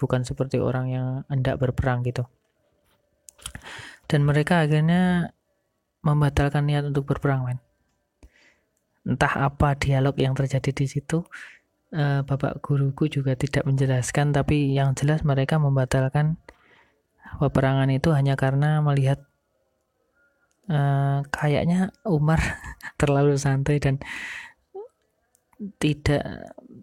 bukan 0.00 0.24
seperti 0.24 0.56
orang 0.56 0.86
yang 0.88 1.06
hendak 1.28 1.60
berperang 1.60 2.00
gitu. 2.00 2.24
Dan 4.08 4.24
mereka 4.24 4.64
akhirnya 4.64 5.33
membatalkan 6.04 6.68
niat 6.68 6.84
untuk 6.84 7.08
berperang, 7.08 7.48
men. 7.48 7.58
Entah 9.04 9.48
apa 9.48 9.76
dialog 9.76 10.16
yang 10.20 10.36
terjadi 10.36 10.70
di 10.70 10.86
situ, 10.86 11.24
eh, 11.92 12.20
bapak 12.20 12.60
guruku 12.60 13.08
juga 13.08 13.32
tidak 13.34 13.64
menjelaskan, 13.64 14.36
tapi 14.36 14.76
yang 14.76 14.92
jelas 14.92 15.24
mereka 15.24 15.56
membatalkan 15.56 16.36
peperangan 17.40 17.90
itu 17.90 18.12
hanya 18.14 18.38
karena 18.38 18.78
melihat 18.84 19.24
uh, 20.68 21.24
kayaknya 21.28 21.90
Umar 22.06 22.40
terlalu 23.00 23.36
santai 23.36 23.80
dan 23.82 24.00
tidak 25.80 26.22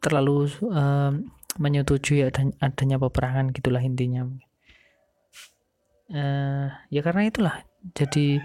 terlalu 0.02 0.50
uh, 0.72 1.14
menyetujui 1.60 2.26
adanya 2.64 2.98
peperangan 2.98 3.52
gitulah 3.52 3.84
intinya 3.84 4.26
uh, 6.10 6.68
ya 6.88 7.02
karena 7.04 7.28
itulah 7.28 7.56
jadi 7.94 8.40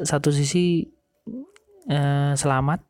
satu 0.00 0.32
sisi 0.32 0.84
uh, 1.92 2.32
selamat 2.32 2.80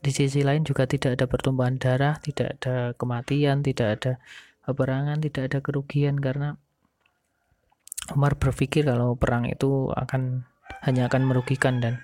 di 0.00 0.10
sisi 0.10 0.40
lain 0.40 0.64
juga 0.64 0.88
tidak 0.88 1.20
ada 1.20 1.28
pertumbuhan 1.28 1.76
darah 1.76 2.16
tidak 2.16 2.56
ada 2.56 2.96
kematian 2.96 3.60
tidak 3.60 4.00
ada 4.00 4.12
peperangan 4.64 5.20
tidak 5.20 5.52
ada 5.52 5.58
kerugian 5.60 6.16
karena 6.16 6.56
Umar 8.10 8.34
berpikir 8.40 8.88
kalau 8.88 9.14
perang 9.14 9.46
itu 9.46 9.92
akan 9.92 10.48
hanya 10.82 11.06
akan 11.06 11.22
merugikan 11.28 11.78
dan 11.78 12.00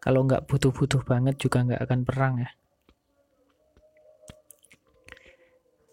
kalau 0.00 0.24
nggak 0.24 0.46
butuh-butuh 0.48 1.02
banget 1.02 1.36
juga 1.38 1.66
nggak 1.66 1.82
akan 1.82 2.00
perang 2.06 2.34
ya. 2.42 2.50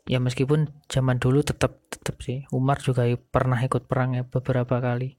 Ya 0.04 0.20
meskipun 0.20 0.68
zaman 0.92 1.18
dulu 1.18 1.42
tetap 1.42 1.80
tetap 1.88 2.20
sih 2.20 2.44
Umar 2.52 2.84
juga 2.84 3.08
pernah 3.32 3.58
ikut 3.58 3.88
perang 3.88 4.18
ya 4.18 4.24
beberapa 4.28 4.80
kali. 4.80 5.16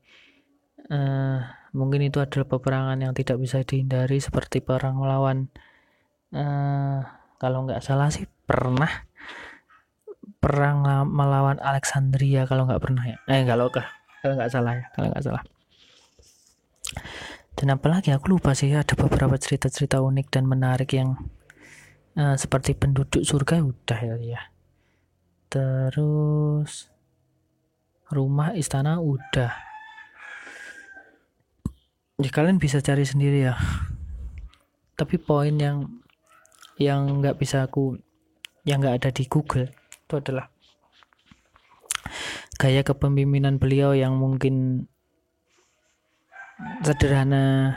Uh, 0.92 1.40
mungkin 1.74 2.06
itu 2.06 2.22
adalah 2.22 2.46
peperangan 2.46 2.98
yang 3.02 3.12
tidak 3.12 3.37
bisa 3.42 3.60
dihindari 3.66 4.22
seperti 4.22 4.62
perang 4.62 4.96
melawan 5.02 5.50
uh, 6.30 7.02
kalau 7.37 7.66
nggak 7.66 7.82
salah 7.82 8.08
sih 8.08 8.30
pernah 8.46 8.88
perang 10.38 10.87
melawan 11.10 11.58
Alexandria 11.60 12.46
kalau 12.48 12.68
nggak 12.68 12.80
pernah 12.80 13.04
ya. 13.04 13.18
Eh 13.28 13.44
kalau 13.44 13.68
kalau 13.72 14.34
nggak 14.38 14.52
salah 14.52 14.72
ya 14.76 14.84
kalau 14.92 15.08
nggak 15.12 15.24
salah. 15.24 15.42
Dan 17.54 17.68
apalagi 17.74 18.12
aku 18.12 18.38
lupa 18.38 18.52
sih 18.52 18.72
ada 18.72 18.92
beberapa 18.94 19.37
cerita-cerita 19.40 20.00
unik 20.04 20.26
dan 20.30 20.44
menarik 20.44 20.90
yang 20.94 21.16
uh, 22.18 22.37
seperti 22.38 22.74
penduduk 22.74 23.22
surga 23.22 23.62
udah 23.62 23.98
ya 24.00 24.14
ya 24.20 24.42
terus 25.50 26.90
rumah 28.10 28.58
istana 28.58 28.98
udah 28.98 29.54
ya 32.20 32.31
kalian 32.31 32.62
bisa 32.62 32.79
cari 32.79 33.03
sendiri 33.03 33.50
ya 33.50 33.55
tapi 34.94 35.18
poin 35.18 35.55
yang 35.59 36.03
yang 36.79 37.22
nggak 37.22 37.38
bisa 37.38 37.66
aku 37.66 37.98
yang 38.62 38.83
nggak 38.83 39.03
ada 39.03 39.11
di 39.11 39.27
Google 39.27 39.70
itu 39.70 40.14
adalah 40.14 40.50
gaya 42.59 42.87
kepemimpinan 42.87 43.59
beliau 43.59 43.92
yang 43.92 44.14
mungkin 44.14 44.87
sederhana, 46.85 47.77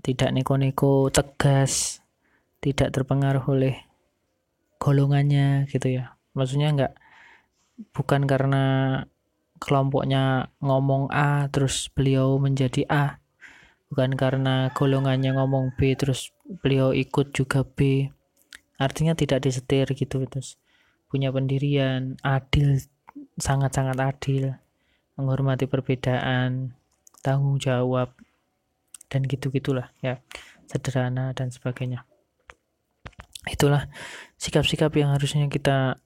tidak 0.00 0.32
neko-neko, 0.32 1.12
tegas, 1.12 2.00
tidak 2.64 2.90
terpengaruh 2.94 3.44
oleh 3.48 3.74
golongannya 4.80 5.68
gitu 5.68 6.00
ya. 6.00 6.16
Maksudnya 6.32 6.68
enggak 6.72 6.92
bukan 7.94 8.26
karena 8.26 8.62
kelompoknya 9.58 10.54
ngomong 10.62 11.10
A 11.12 11.46
terus 11.52 11.90
beliau 11.92 12.38
menjadi 12.38 12.86
A. 12.88 13.18
Bukan 13.92 14.14
karena 14.14 14.70
golongannya 14.72 15.36
ngomong 15.36 15.76
B 15.76 15.94
terus 15.98 16.30
beliau 16.62 16.94
ikut 16.94 17.34
juga 17.34 17.66
B. 17.66 18.08
Artinya 18.78 19.18
tidak 19.18 19.44
disetir 19.44 19.90
gitu 19.92 20.22
terus 20.30 20.56
punya 21.08 21.32
pendirian, 21.32 22.20
adil 22.20 22.78
sangat-sangat 23.38 23.96
adil, 23.98 24.54
menghormati 25.14 25.70
perbedaan, 25.70 26.74
tanggung 27.22 27.56
jawab, 27.58 28.14
dan 29.08 29.24
gitu-gitulah 29.24 29.90
ya, 30.04 30.20
sederhana 30.68 31.32
dan 31.32 31.48
sebagainya. 31.48 32.04
Itulah 33.48 33.88
sikap-sikap 34.36 34.92
yang 34.98 35.14
harusnya 35.16 35.48
kita, 35.48 35.96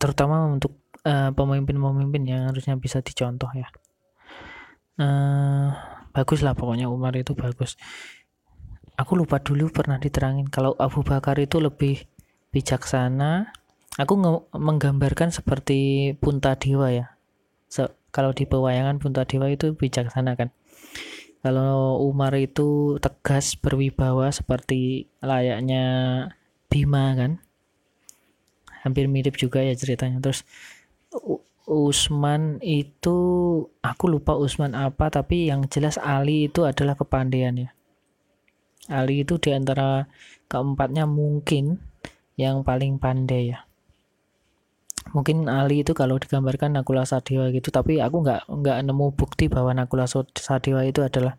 terutama 0.00 0.48
untuk 0.50 0.74
pemimpin 1.06 1.78
pemimpin-pemimpin 1.78 2.22
yang 2.26 2.42
harusnya 2.50 2.74
bisa 2.74 2.98
dicontoh 2.98 3.50
ya. 3.54 3.68
uh, 4.98 5.70
bagus 6.10 6.42
lah 6.42 6.58
pokoknya 6.58 6.90
Umar 6.90 7.14
itu 7.14 7.36
bagus. 7.38 7.78
Aku 8.96 9.14
lupa 9.14 9.38
dulu 9.38 9.68
pernah 9.68 10.00
diterangin 10.00 10.48
kalau 10.48 10.72
Abu 10.80 11.04
Bakar 11.04 11.36
itu 11.36 11.60
lebih 11.60 12.08
bijaksana 12.50 13.52
aku 13.96 14.14
menggambarkan 14.52 15.32
seperti 15.32 16.12
Punta 16.20 16.56
Dewa 16.56 16.92
ya. 16.92 17.16
So, 17.68 17.92
kalau 18.12 18.32
di 18.36 18.44
pewayangan 18.44 19.00
Punta 19.00 19.24
Dewa 19.24 19.48
itu 19.48 19.72
bijaksana 19.72 20.36
kan. 20.36 20.52
Kalau 21.40 22.02
Umar 22.02 22.34
itu 22.36 22.98
tegas 22.98 23.54
berwibawa 23.54 24.32
seperti 24.32 25.06
layaknya 25.22 25.84
Bima 26.66 27.14
kan. 27.16 27.38
Hampir 28.82 29.06
mirip 29.06 29.36
juga 29.38 29.62
ya 29.62 29.74
ceritanya. 29.74 30.18
Terus 30.18 30.42
Usman 31.66 32.62
itu 32.62 33.18
aku 33.82 34.04
lupa 34.06 34.38
Usman 34.38 34.78
apa 34.78 35.10
tapi 35.10 35.50
yang 35.50 35.66
jelas 35.66 35.98
Ali 35.98 36.46
itu 36.46 36.62
adalah 36.62 36.94
kepandaiannya 36.94 37.74
Ali 38.86 39.26
itu 39.26 39.34
di 39.42 39.50
antara 39.50 40.06
keempatnya 40.46 41.10
mungkin 41.10 41.82
yang 42.38 42.62
paling 42.62 43.02
pandai 43.02 43.50
ya. 43.50 43.66
Mungkin 45.10 45.50
Ali 45.50 45.82
itu 45.82 45.94
kalau 45.94 46.18
digambarkan 46.18 46.78
Nakula 46.78 47.06
Sadewa 47.06 47.50
gitu 47.50 47.70
tapi 47.74 47.98
aku 47.98 48.22
nggak 48.22 48.46
nggak 48.46 48.78
nemu 48.86 49.06
bukti 49.14 49.50
bahwa 49.50 49.74
Nakula 49.74 50.06
Sadewa 50.06 50.86
itu 50.86 51.02
adalah 51.02 51.34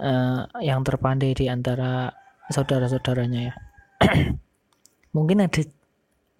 uh, 0.00 0.48
yang 0.64 0.80
terpandai 0.84 1.36
di 1.36 1.52
antara 1.52 2.12
saudara-saudaranya 2.48 3.40
ya. 3.52 3.54
Mungkin 5.16 5.44
ada 5.44 5.62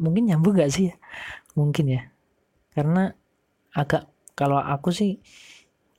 mungkin 0.01 0.27
nyambung 0.27 0.57
nggak 0.57 0.73
sih 0.73 0.90
ya? 0.90 0.95
Mungkin 1.55 1.87
ya 1.87 2.13
karena 2.74 3.14
agak 3.74 4.10
kalau 4.34 4.58
aku 4.58 4.90
sih 4.90 5.22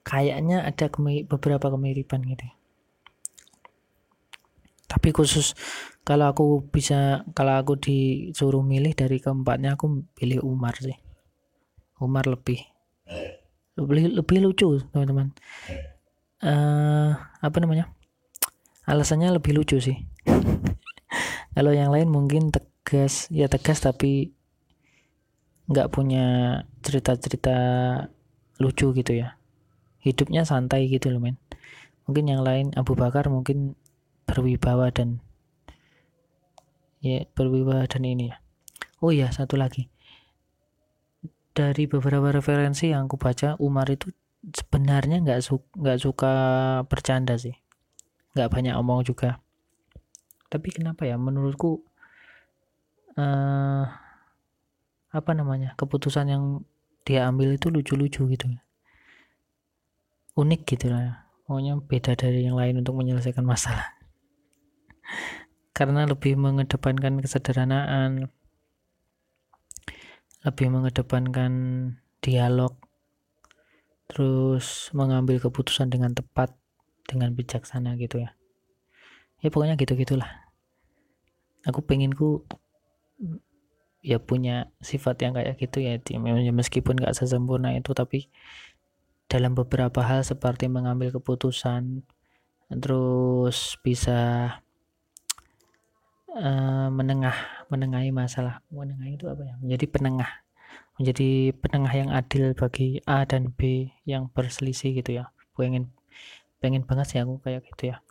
kayaknya 0.06 0.62
ada 0.62 0.92
kemi, 0.92 1.26
beberapa 1.26 1.72
kemiripan 1.72 2.22
gitu. 2.28 2.46
Tapi 4.86 5.10
khusus 5.16 5.58
kalau 6.06 6.30
aku 6.30 6.46
bisa 6.70 7.26
kalau 7.34 7.58
aku 7.58 7.74
disuruh 7.82 8.62
milih 8.62 8.94
dari 8.94 9.18
keempatnya 9.18 9.74
aku 9.74 10.06
pilih 10.14 10.46
Umar 10.46 10.78
sih. 10.78 10.96
Umar 11.98 12.30
lebih 12.30 12.62
lebih 13.76 14.14
lebih 14.22 14.38
lucu 14.46 14.84
teman-teman. 14.94 15.34
Uh, 16.46 17.18
apa 17.42 17.58
namanya? 17.58 17.90
Alasannya 18.86 19.34
lebih 19.34 19.58
lucu 19.58 19.82
sih. 19.82 19.98
Kalau 21.56 21.72
yang 21.72 21.90
lain 21.90 22.12
mungkin 22.12 22.54
tegas 22.54 23.32
ya 23.34 23.50
tegas 23.50 23.82
tapi 23.82 24.35
nggak 25.66 25.90
punya 25.90 26.26
cerita-cerita 26.86 27.58
lucu 28.62 28.94
gitu 28.94 29.12
ya. 29.14 29.38
Hidupnya 30.06 30.46
santai 30.46 30.86
gitu 30.86 31.10
loh 31.10 31.22
men. 31.22 31.42
Mungkin 32.06 32.30
yang 32.30 32.46
lain 32.46 32.70
Abu 32.78 32.94
Bakar 32.94 33.26
mungkin 33.34 33.74
berwibawa 34.30 34.94
dan 34.94 35.22
ya 37.02 37.26
berwibawa 37.34 37.90
dan 37.90 38.06
ini 38.06 38.30
ya. 38.30 38.38
Oh 39.02 39.10
ya 39.10 39.34
satu 39.34 39.58
lagi. 39.58 39.90
Dari 41.56 41.90
beberapa 41.90 42.30
referensi 42.30 42.94
yang 42.94 43.10
aku 43.10 43.18
baca 43.18 43.58
Umar 43.58 43.90
itu 43.90 44.14
sebenarnya 44.46 45.24
nggak 45.26 45.40
su 45.42 45.58
nggak 45.74 46.00
suka 46.02 46.34
bercanda 46.86 47.34
sih. 47.42 47.58
Nggak 48.38 48.50
banyak 48.54 48.76
omong 48.78 49.02
juga. 49.02 49.42
Tapi 50.52 50.70
kenapa 50.70 51.10
ya? 51.10 51.18
Menurutku 51.18 51.82
uh, 53.18 53.86
apa 55.16 55.32
namanya 55.32 55.72
keputusan 55.80 56.28
yang 56.28 56.44
dia 57.08 57.26
ambil 57.32 57.56
itu 57.56 57.72
lucu-lucu 57.72 58.28
gitu 58.28 58.46
unik 60.36 60.62
gitu 60.68 60.92
lah 60.92 61.26
pokoknya 61.48 61.80
beda 61.80 62.20
dari 62.20 62.44
yang 62.44 62.60
lain 62.60 62.82
untuk 62.82 62.98
menyelesaikan 62.98 63.46
masalah. 63.46 63.94
Karena 65.78 66.04
lebih 66.10 66.36
mengedepankan 66.36 67.22
kesederhanaan 67.22 68.28
lebih 70.46 70.70
mengedepankan 70.70 71.54
dialog 72.22 72.78
terus 74.06 74.94
mengambil 74.94 75.42
keputusan 75.42 75.90
dengan 75.90 76.14
tepat 76.14 76.54
dengan 77.06 77.34
bijaksana 77.34 77.98
gitu 77.98 78.22
ya. 78.22 78.34
Ya 79.42 79.54
pokoknya 79.54 79.78
gitu 79.78 79.94
gitulah 79.94 80.46
aku 81.66 81.82
penginku 81.82 82.46
ya 84.06 84.22
punya 84.22 84.70
sifat 84.86 85.18
yang 85.26 85.34
kayak 85.34 85.58
gitu 85.58 85.82
ya, 85.82 85.98
ya 85.98 86.54
meskipun 86.54 87.02
gak 87.02 87.18
sesempurna 87.18 87.74
itu 87.74 87.90
tapi 87.98 88.30
dalam 89.26 89.58
beberapa 89.58 90.06
hal 90.06 90.22
seperti 90.22 90.70
mengambil 90.70 91.10
keputusan 91.10 92.06
terus 92.70 93.82
bisa 93.82 94.54
uh, 96.30 96.90
menengah 96.94 97.34
menengahi 97.74 98.14
masalah. 98.14 98.62
Menengahi 98.70 99.18
itu 99.18 99.26
apa 99.26 99.42
ya? 99.42 99.54
Menjadi 99.58 99.86
penengah. 99.90 100.32
Menjadi 101.02 101.30
penengah 101.58 101.94
yang 101.98 102.10
adil 102.14 102.54
bagi 102.54 103.02
A 103.10 103.26
dan 103.26 103.50
B 103.50 103.90
yang 104.06 104.30
berselisih 104.30 105.02
gitu 105.02 105.18
ya. 105.18 105.34
Pengen 105.58 105.90
pengen 106.62 106.86
banget 106.86 107.06
sih 107.10 107.20
aku 107.22 107.42
kayak 107.42 107.66
gitu 107.74 107.98
ya. 107.98 108.06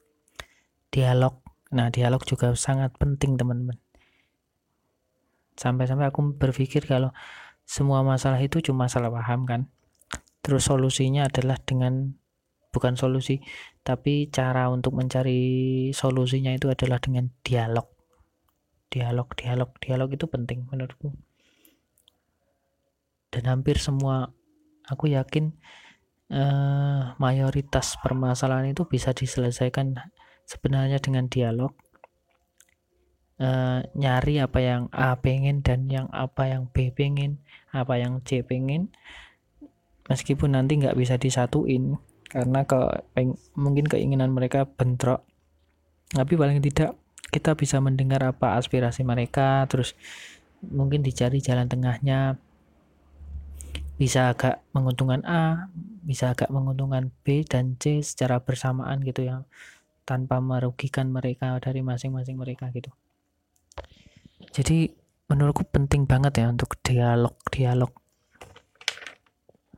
Dialog. 0.91 1.39
Nah 1.71 1.95
dialog 1.95 2.23
juga 2.27 2.51
sangat 2.59 2.95
penting 2.99 3.39
teman-teman 3.39 3.79
sampai-sampai 5.55 6.11
aku 6.11 6.35
berpikir 6.35 6.85
kalau 6.87 7.11
semua 7.64 8.05
masalah 8.05 8.38
itu 8.43 8.61
cuma 8.61 8.90
salah 8.90 9.09
paham 9.09 9.49
kan? 9.49 9.61
Terus 10.45 10.69
solusinya 10.69 11.25
adalah 11.25 11.57
dengan 11.62 12.12
bukan 12.75 12.99
solusi 12.99 13.38
tapi 13.87 14.29
cara 14.35 14.67
untuk 14.67 14.99
mencari 14.99 15.88
solusinya 15.95 16.51
itu 16.53 16.69
adalah 16.69 16.99
dengan 16.99 17.31
dialog. 17.47 17.87
Dialog 18.90 19.29
dialog 19.38 19.71
dialog 19.81 20.11
itu 20.12 20.27
penting 20.29 20.67
menurutku. 20.69 21.14
Dan 23.33 23.51
hampir 23.51 23.81
semua 23.81 24.31
aku 24.87 25.11
yakin 25.11 25.55
eh, 26.31 27.03
mayoritas 27.17 27.97
permasalahan 28.03 28.71
itu 28.71 28.87
bisa 28.87 29.11
diselesaikan 29.17 29.97
sebenarnya 30.45 31.01
dengan 31.01 31.27
dialog 31.27 31.73
uh, 33.40 33.81
nyari 33.94 34.38
apa 34.38 34.59
yang 34.62 34.83
A 34.94 35.18
pengen 35.18 35.64
dan 35.64 35.90
yang 35.90 36.07
apa 36.14 36.51
yang 36.51 36.70
B 36.70 36.94
pengen 36.94 37.42
apa 37.75 37.99
yang 37.99 38.23
C 38.23 38.47
pengen. 38.47 38.94
Meskipun 40.07 40.55
nanti 40.55 40.77
nggak 40.79 40.94
bisa 40.94 41.16
disatuin 41.16 41.97
karena 42.29 42.66
ke 42.68 42.77
peng, 43.16 43.38
mungkin 43.57 43.88
keinginan 43.88 44.31
mereka 44.31 44.68
bentrok. 44.68 45.25
Tapi 46.12 46.33
paling 46.37 46.61
tidak 46.61 46.94
kita 47.33 47.59
bisa 47.59 47.83
mendengar 47.83 48.23
apa 48.23 48.55
aspirasi 48.61 49.03
mereka 49.03 49.66
terus 49.66 49.99
mungkin 50.62 51.03
dicari 51.03 51.42
jalan 51.42 51.66
tengahnya. 51.66 52.38
Bisa 53.94 54.35
agak 54.35 54.62
menguntungkan 54.75 55.23
A 55.23 55.70
bisa 56.05 56.37
agak 56.37 56.53
menguntungkan 56.53 57.09
B 57.25 57.49
dan 57.49 57.81
C 57.81 58.05
secara 58.05 58.44
bersamaan 58.44 59.01
gitu 59.01 59.25
ya 59.25 59.49
tanpa 60.05 60.37
merugikan 60.44 61.09
mereka 61.09 61.57
dari 61.64 61.81
masing-masing 61.81 62.37
mereka 62.37 62.68
gitu 62.77 62.92
jadi 64.55 64.90
menurutku 65.31 65.64
penting 65.66 66.05
banget 66.05 66.44
ya 66.44 66.47
untuk 66.53 66.77
dialog 66.85 67.35
dialog. 67.51 67.90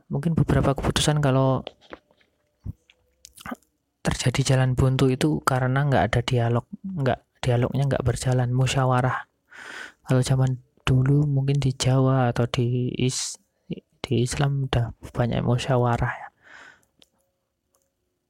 Mungkin 0.07 0.35
beberapa 0.37 0.75
keputusan 0.77 1.19
kalau 1.19 1.63
terjadi 4.05 4.55
jalan 4.55 4.71
buntu 4.77 5.11
itu 5.11 5.43
karena 5.43 5.83
nggak 5.83 6.03
ada 6.13 6.21
dialog 6.23 6.63
nggak 6.79 7.19
dialognya 7.43 7.83
nggak 7.89 8.05
berjalan 8.05 8.49
musyawarah. 8.55 9.27
Kalau 10.07 10.21
zaman 10.23 10.63
dulu 10.87 11.27
mungkin 11.27 11.59
di 11.59 11.75
Jawa 11.75 12.31
atau 12.31 12.47
di 12.47 12.95
is 12.95 13.35
di 13.99 14.23
Islam 14.23 14.71
udah 14.71 14.95
banyak 15.11 15.43
musyawarah 15.43 16.13
ya. 16.15 16.29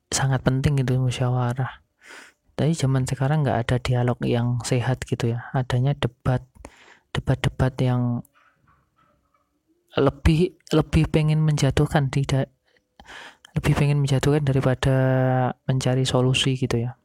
Sangat 0.10 0.42
penting 0.42 0.82
itu 0.82 0.98
musyawarah 0.98 1.87
tapi 2.58 2.74
zaman 2.74 3.06
sekarang 3.06 3.46
nggak 3.46 3.60
ada 3.70 3.78
dialog 3.78 4.18
yang 4.26 4.58
sehat 4.66 5.06
gitu 5.06 5.38
ya. 5.38 5.46
Adanya 5.54 5.94
debat 5.94 6.42
debat-debat 7.14 7.74
yang 7.78 8.26
lebih 9.94 10.58
lebih 10.74 11.06
pengen 11.10 11.46
menjatuhkan 11.46 12.10
tidak 12.10 12.50
lebih 13.54 13.74
pengen 13.78 14.02
menjatuhkan 14.02 14.42
daripada 14.42 14.96
mencari 15.70 16.02
solusi 16.02 16.58
gitu 16.58 16.82
ya. 16.90 16.98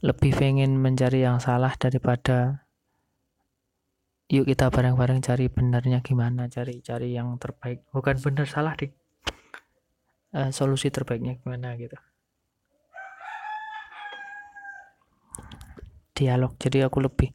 Lebih 0.00 0.32
pengen 0.32 0.80
mencari 0.80 1.22
yang 1.22 1.36
salah 1.36 1.76
daripada 1.76 2.64
yuk 4.32 4.48
kita 4.48 4.72
bareng-bareng 4.72 5.20
cari 5.20 5.52
benarnya 5.52 6.00
gimana 6.00 6.48
cari 6.48 6.80
cari 6.80 7.12
yang 7.12 7.36
terbaik. 7.36 7.84
Bukan 7.92 8.16
benar 8.16 8.48
salah 8.48 8.72
deh 8.80 8.88
uh, 10.32 10.50
solusi 10.50 10.88
terbaiknya 10.88 11.36
gimana 11.40 11.76
gitu 11.76 11.96
dialog. 16.22 16.54
Jadi 16.62 16.86
aku 16.86 17.02
lebih 17.02 17.34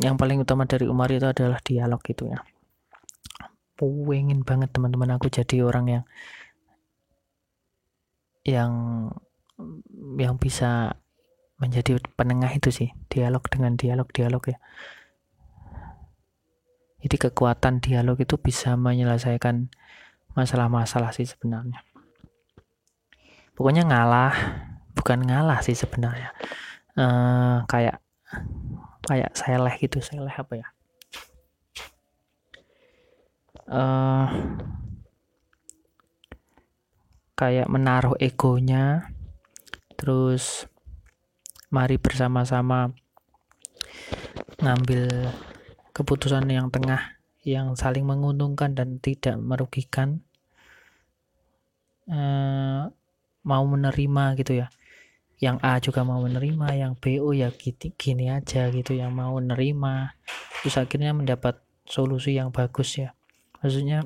yang 0.00 0.16
paling 0.16 0.40
utama 0.40 0.64
dari 0.64 0.88
Umar 0.88 1.12
itu 1.12 1.28
adalah 1.28 1.60
dialog 1.60 2.00
gitu 2.00 2.32
ya. 2.32 2.40
Pengen 3.76 4.40
banget 4.44 4.72
teman-teman 4.72 5.16
aku 5.16 5.28
jadi 5.28 5.60
orang 5.60 5.86
yang 5.88 6.04
yang 8.48 8.72
yang 10.16 10.40
bisa 10.40 10.96
menjadi 11.60 12.00
penengah 12.16 12.48
itu 12.56 12.72
sih 12.72 12.88
dialog 13.12 13.44
dengan 13.52 13.76
dialog-dialog 13.76 14.40
ya. 14.48 14.58
Jadi 17.00 17.16
kekuatan 17.28 17.84
dialog 17.84 18.16
itu 18.20 18.40
bisa 18.40 18.76
menyelesaikan 18.76 19.68
masalah-masalah 20.36 21.12
sih 21.12 21.28
sebenarnya. 21.28 21.84
Pokoknya 23.56 23.84
ngalah 23.84 24.32
bukan 24.96 25.24
ngalah 25.24 25.60
sih 25.60 25.76
sebenarnya 25.76 26.32
uh, 26.96 27.62
kayak 27.66 28.02
kayak 29.06 29.30
seleh 29.34 29.74
gitu 29.78 29.98
seleh 30.02 30.34
apa 30.34 30.54
ya? 30.58 30.68
Uh, 33.70 34.26
kayak 37.38 37.70
menaruh 37.70 38.18
egonya 38.18 39.14
terus 39.94 40.66
mari 41.70 42.00
bersama-sama 42.00 42.90
ngambil 44.58 45.30
keputusan 45.94 46.50
yang 46.50 46.68
tengah 46.74 47.18
yang 47.46 47.72
saling 47.78 48.04
menguntungkan 48.04 48.74
dan 48.74 48.98
tidak 48.98 49.38
merugikan. 49.38 50.22
Uh, 52.10 52.90
mau 53.46 53.62
menerima 53.64 54.34
gitu 54.36 54.66
ya 54.66 54.68
yang 55.40 55.56
A 55.64 55.80
juga 55.80 56.04
mau 56.04 56.20
menerima 56.20 56.68
yang 56.76 56.92
B 57.00 57.16
oh 57.16 57.32
ya 57.32 57.48
gini, 57.48 57.96
gini 57.96 58.28
aja 58.28 58.68
gitu 58.68 58.92
yang 58.92 59.16
mau 59.16 59.40
menerima 59.40 60.12
terus 60.60 60.76
akhirnya 60.76 61.16
mendapat 61.16 61.56
solusi 61.88 62.36
yang 62.36 62.52
bagus 62.52 63.00
ya. 63.00 63.16
Maksudnya 63.64 64.04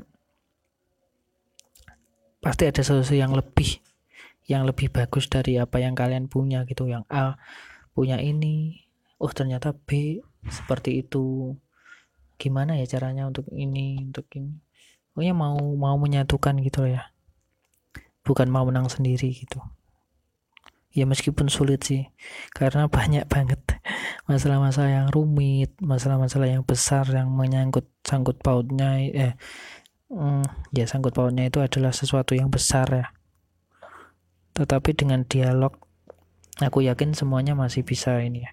pasti 2.38 2.70
ada 2.70 2.82
solusi 2.86 3.18
yang 3.18 3.34
lebih 3.34 3.82
yang 4.46 4.62
lebih 4.62 4.94
bagus 4.94 5.26
dari 5.26 5.58
apa 5.58 5.82
yang 5.82 5.98
kalian 5.98 6.30
punya 6.30 6.62
gitu. 6.70 6.86
Yang 6.86 7.02
A 7.10 7.34
punya 7.98 8.22
ini 8.22 8.86
oh 9.18 9.34
ternyata 9.34 9.74
B 9.74 10.22
seperti 10.46 11.02
itu. 11.02 11.58
Gimana 12.38 12.78
ya 12.78 12.86
caranya 12.86 13.26
untuk 13.26 13.50
ini 13.50 13.98
untuk 14.06 14.30
ini? 14.38 14.54
Pokoknya 15.10 15.34
mau 15.34 15.58
mau 15.58 15.98
menyatukan 15.98 16.62
gitu 16.62 16.86
ya. 16.86 17.10
Bukan 18.22 18.46
mau 18.46 18.62
menang 18.62 18.86
sendiri 18.86 19.34
gitu 19.34 19.58
ya 20.94 21.04
meskipun 21.04 21.50
sulit 21.50 21.82
sih 21.82 22.08
karena 22.54 22.86
banyak 22.96 23.26
banget 23.26 23.60
masalah-masalah 24.30 25.04
yang 25.04 25.08
rumit 25.10 25.74
masalah-masalah 25.82 26.48
yang 26.48 26.62
besar 26.62 27.04
yang 27.10 27.28
menyangkut 27.34 27.84
sangkut 28.06 28.40
pautnya 28.40 29.02
eh 29.02 29.34
mm, 30.14 30.70
ya 30.70 30.84
sangkut 30.86 31.12
pautnya 31.16 31.50
itu 31.50 31.58
adalah 31.60 31.90
sesuatu 31.90 32.38
yang 32.38 32.48
besar 32.48 32.86
ya. 32.90 33.06
Tetapi 34.54 34.94
dengan 34.94 35.26
dialog 35.26 35.74
aku 36.62 36.86
yakin 36.86 37.16
semuanya 37.18 37.58
masih 37.58 37.82
bisa 37.82 38.22
ini 38.22 38.46
ya. 38.46 38.50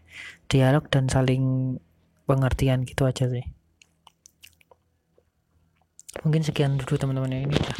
Dialog 0.50 0.90
dan 0.90 1.08
saling 1.08 1.78
pengertian 2.26 2.84
gitu 2.88 3.06
aja 3.06 3.30
sih. 3.30 3.46
Mungkin 6.26 6.42
sekian 6.44 6.76
dulu 6.82 6.98
teman-teman 6.98 7.32
ya. 7.32 7.40
Ini 7.46 7.54
udah 7.56 7.78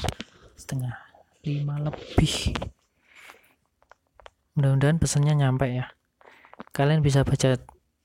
setengah 0.56 0.96
lima 1.42 1.82
lebih 1.82 2.54
mudah-mudahan 4.56 5.00
pesannya 5.00 5.34
nyampe 5.38 5.68
ya. 5.72 5.94
Kalian 6.76 7.02
bisa 7.02 7.24
baca 7.24 7.58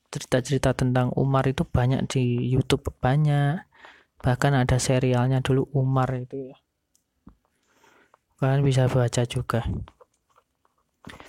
cerita-cerita 0.07 0.73
tentang 0.73 1.11
Umar 1.13 1.45
itu 1.45 1.67
banyak 1.67 2.07
di 2.07 2.47
YouTube 2.47 2.87
banyak. 3.03 3.63
Bahkan 4.23 4.53
ada 4.55 4.81
serialnya 4.81 5.43
dulu 5.43 5.69
Umar 5.75 6.09
itu 6.15 6.53
ya. 6.53 6.57
Kalian 8.37 8.61
bisa 8.61 8.85
baca 8.89 9.23
juga. 9.25 9.65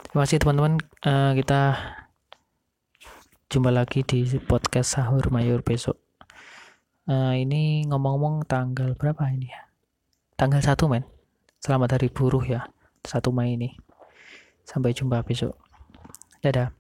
Terima 0.09 0.25
kasih 0.25 0.41
teman-teman. 0.41 0.81
Uh, 1.05 1.33
kita 1.37 1.77
jumpa 3.49 3.73
lagi 3.73 4.05
di 4.05 4.25
podcast 4.45 4.97
sahur 4.97 5.25
mayor 5.33 5.65
besok. 5.65 5.97
Uh, 7.09 7.33
ini 7.33 7.89
ngomong-ngomong 7.89 8.45
tanggal 8.45 8.93
berapa 8.93 9.25
ini 9.33 9.49
ya? 9.49 9.69
Tanggal 10.37 10.61
1 10.61 10.77
men. 10.93 11.05
Selamat 11.59 11.97
Hari 11.97 12.13
Buruh 12.13 12.45
ya, 12.45 12.69
1 13.03 13.33
Mei 13.33 13.57
ini. 13.57 13.88
Sampai 14.69 14.93
jumpa 14.93 15.25
besok. 15.25 15.57
Dadah. 16.45 16.78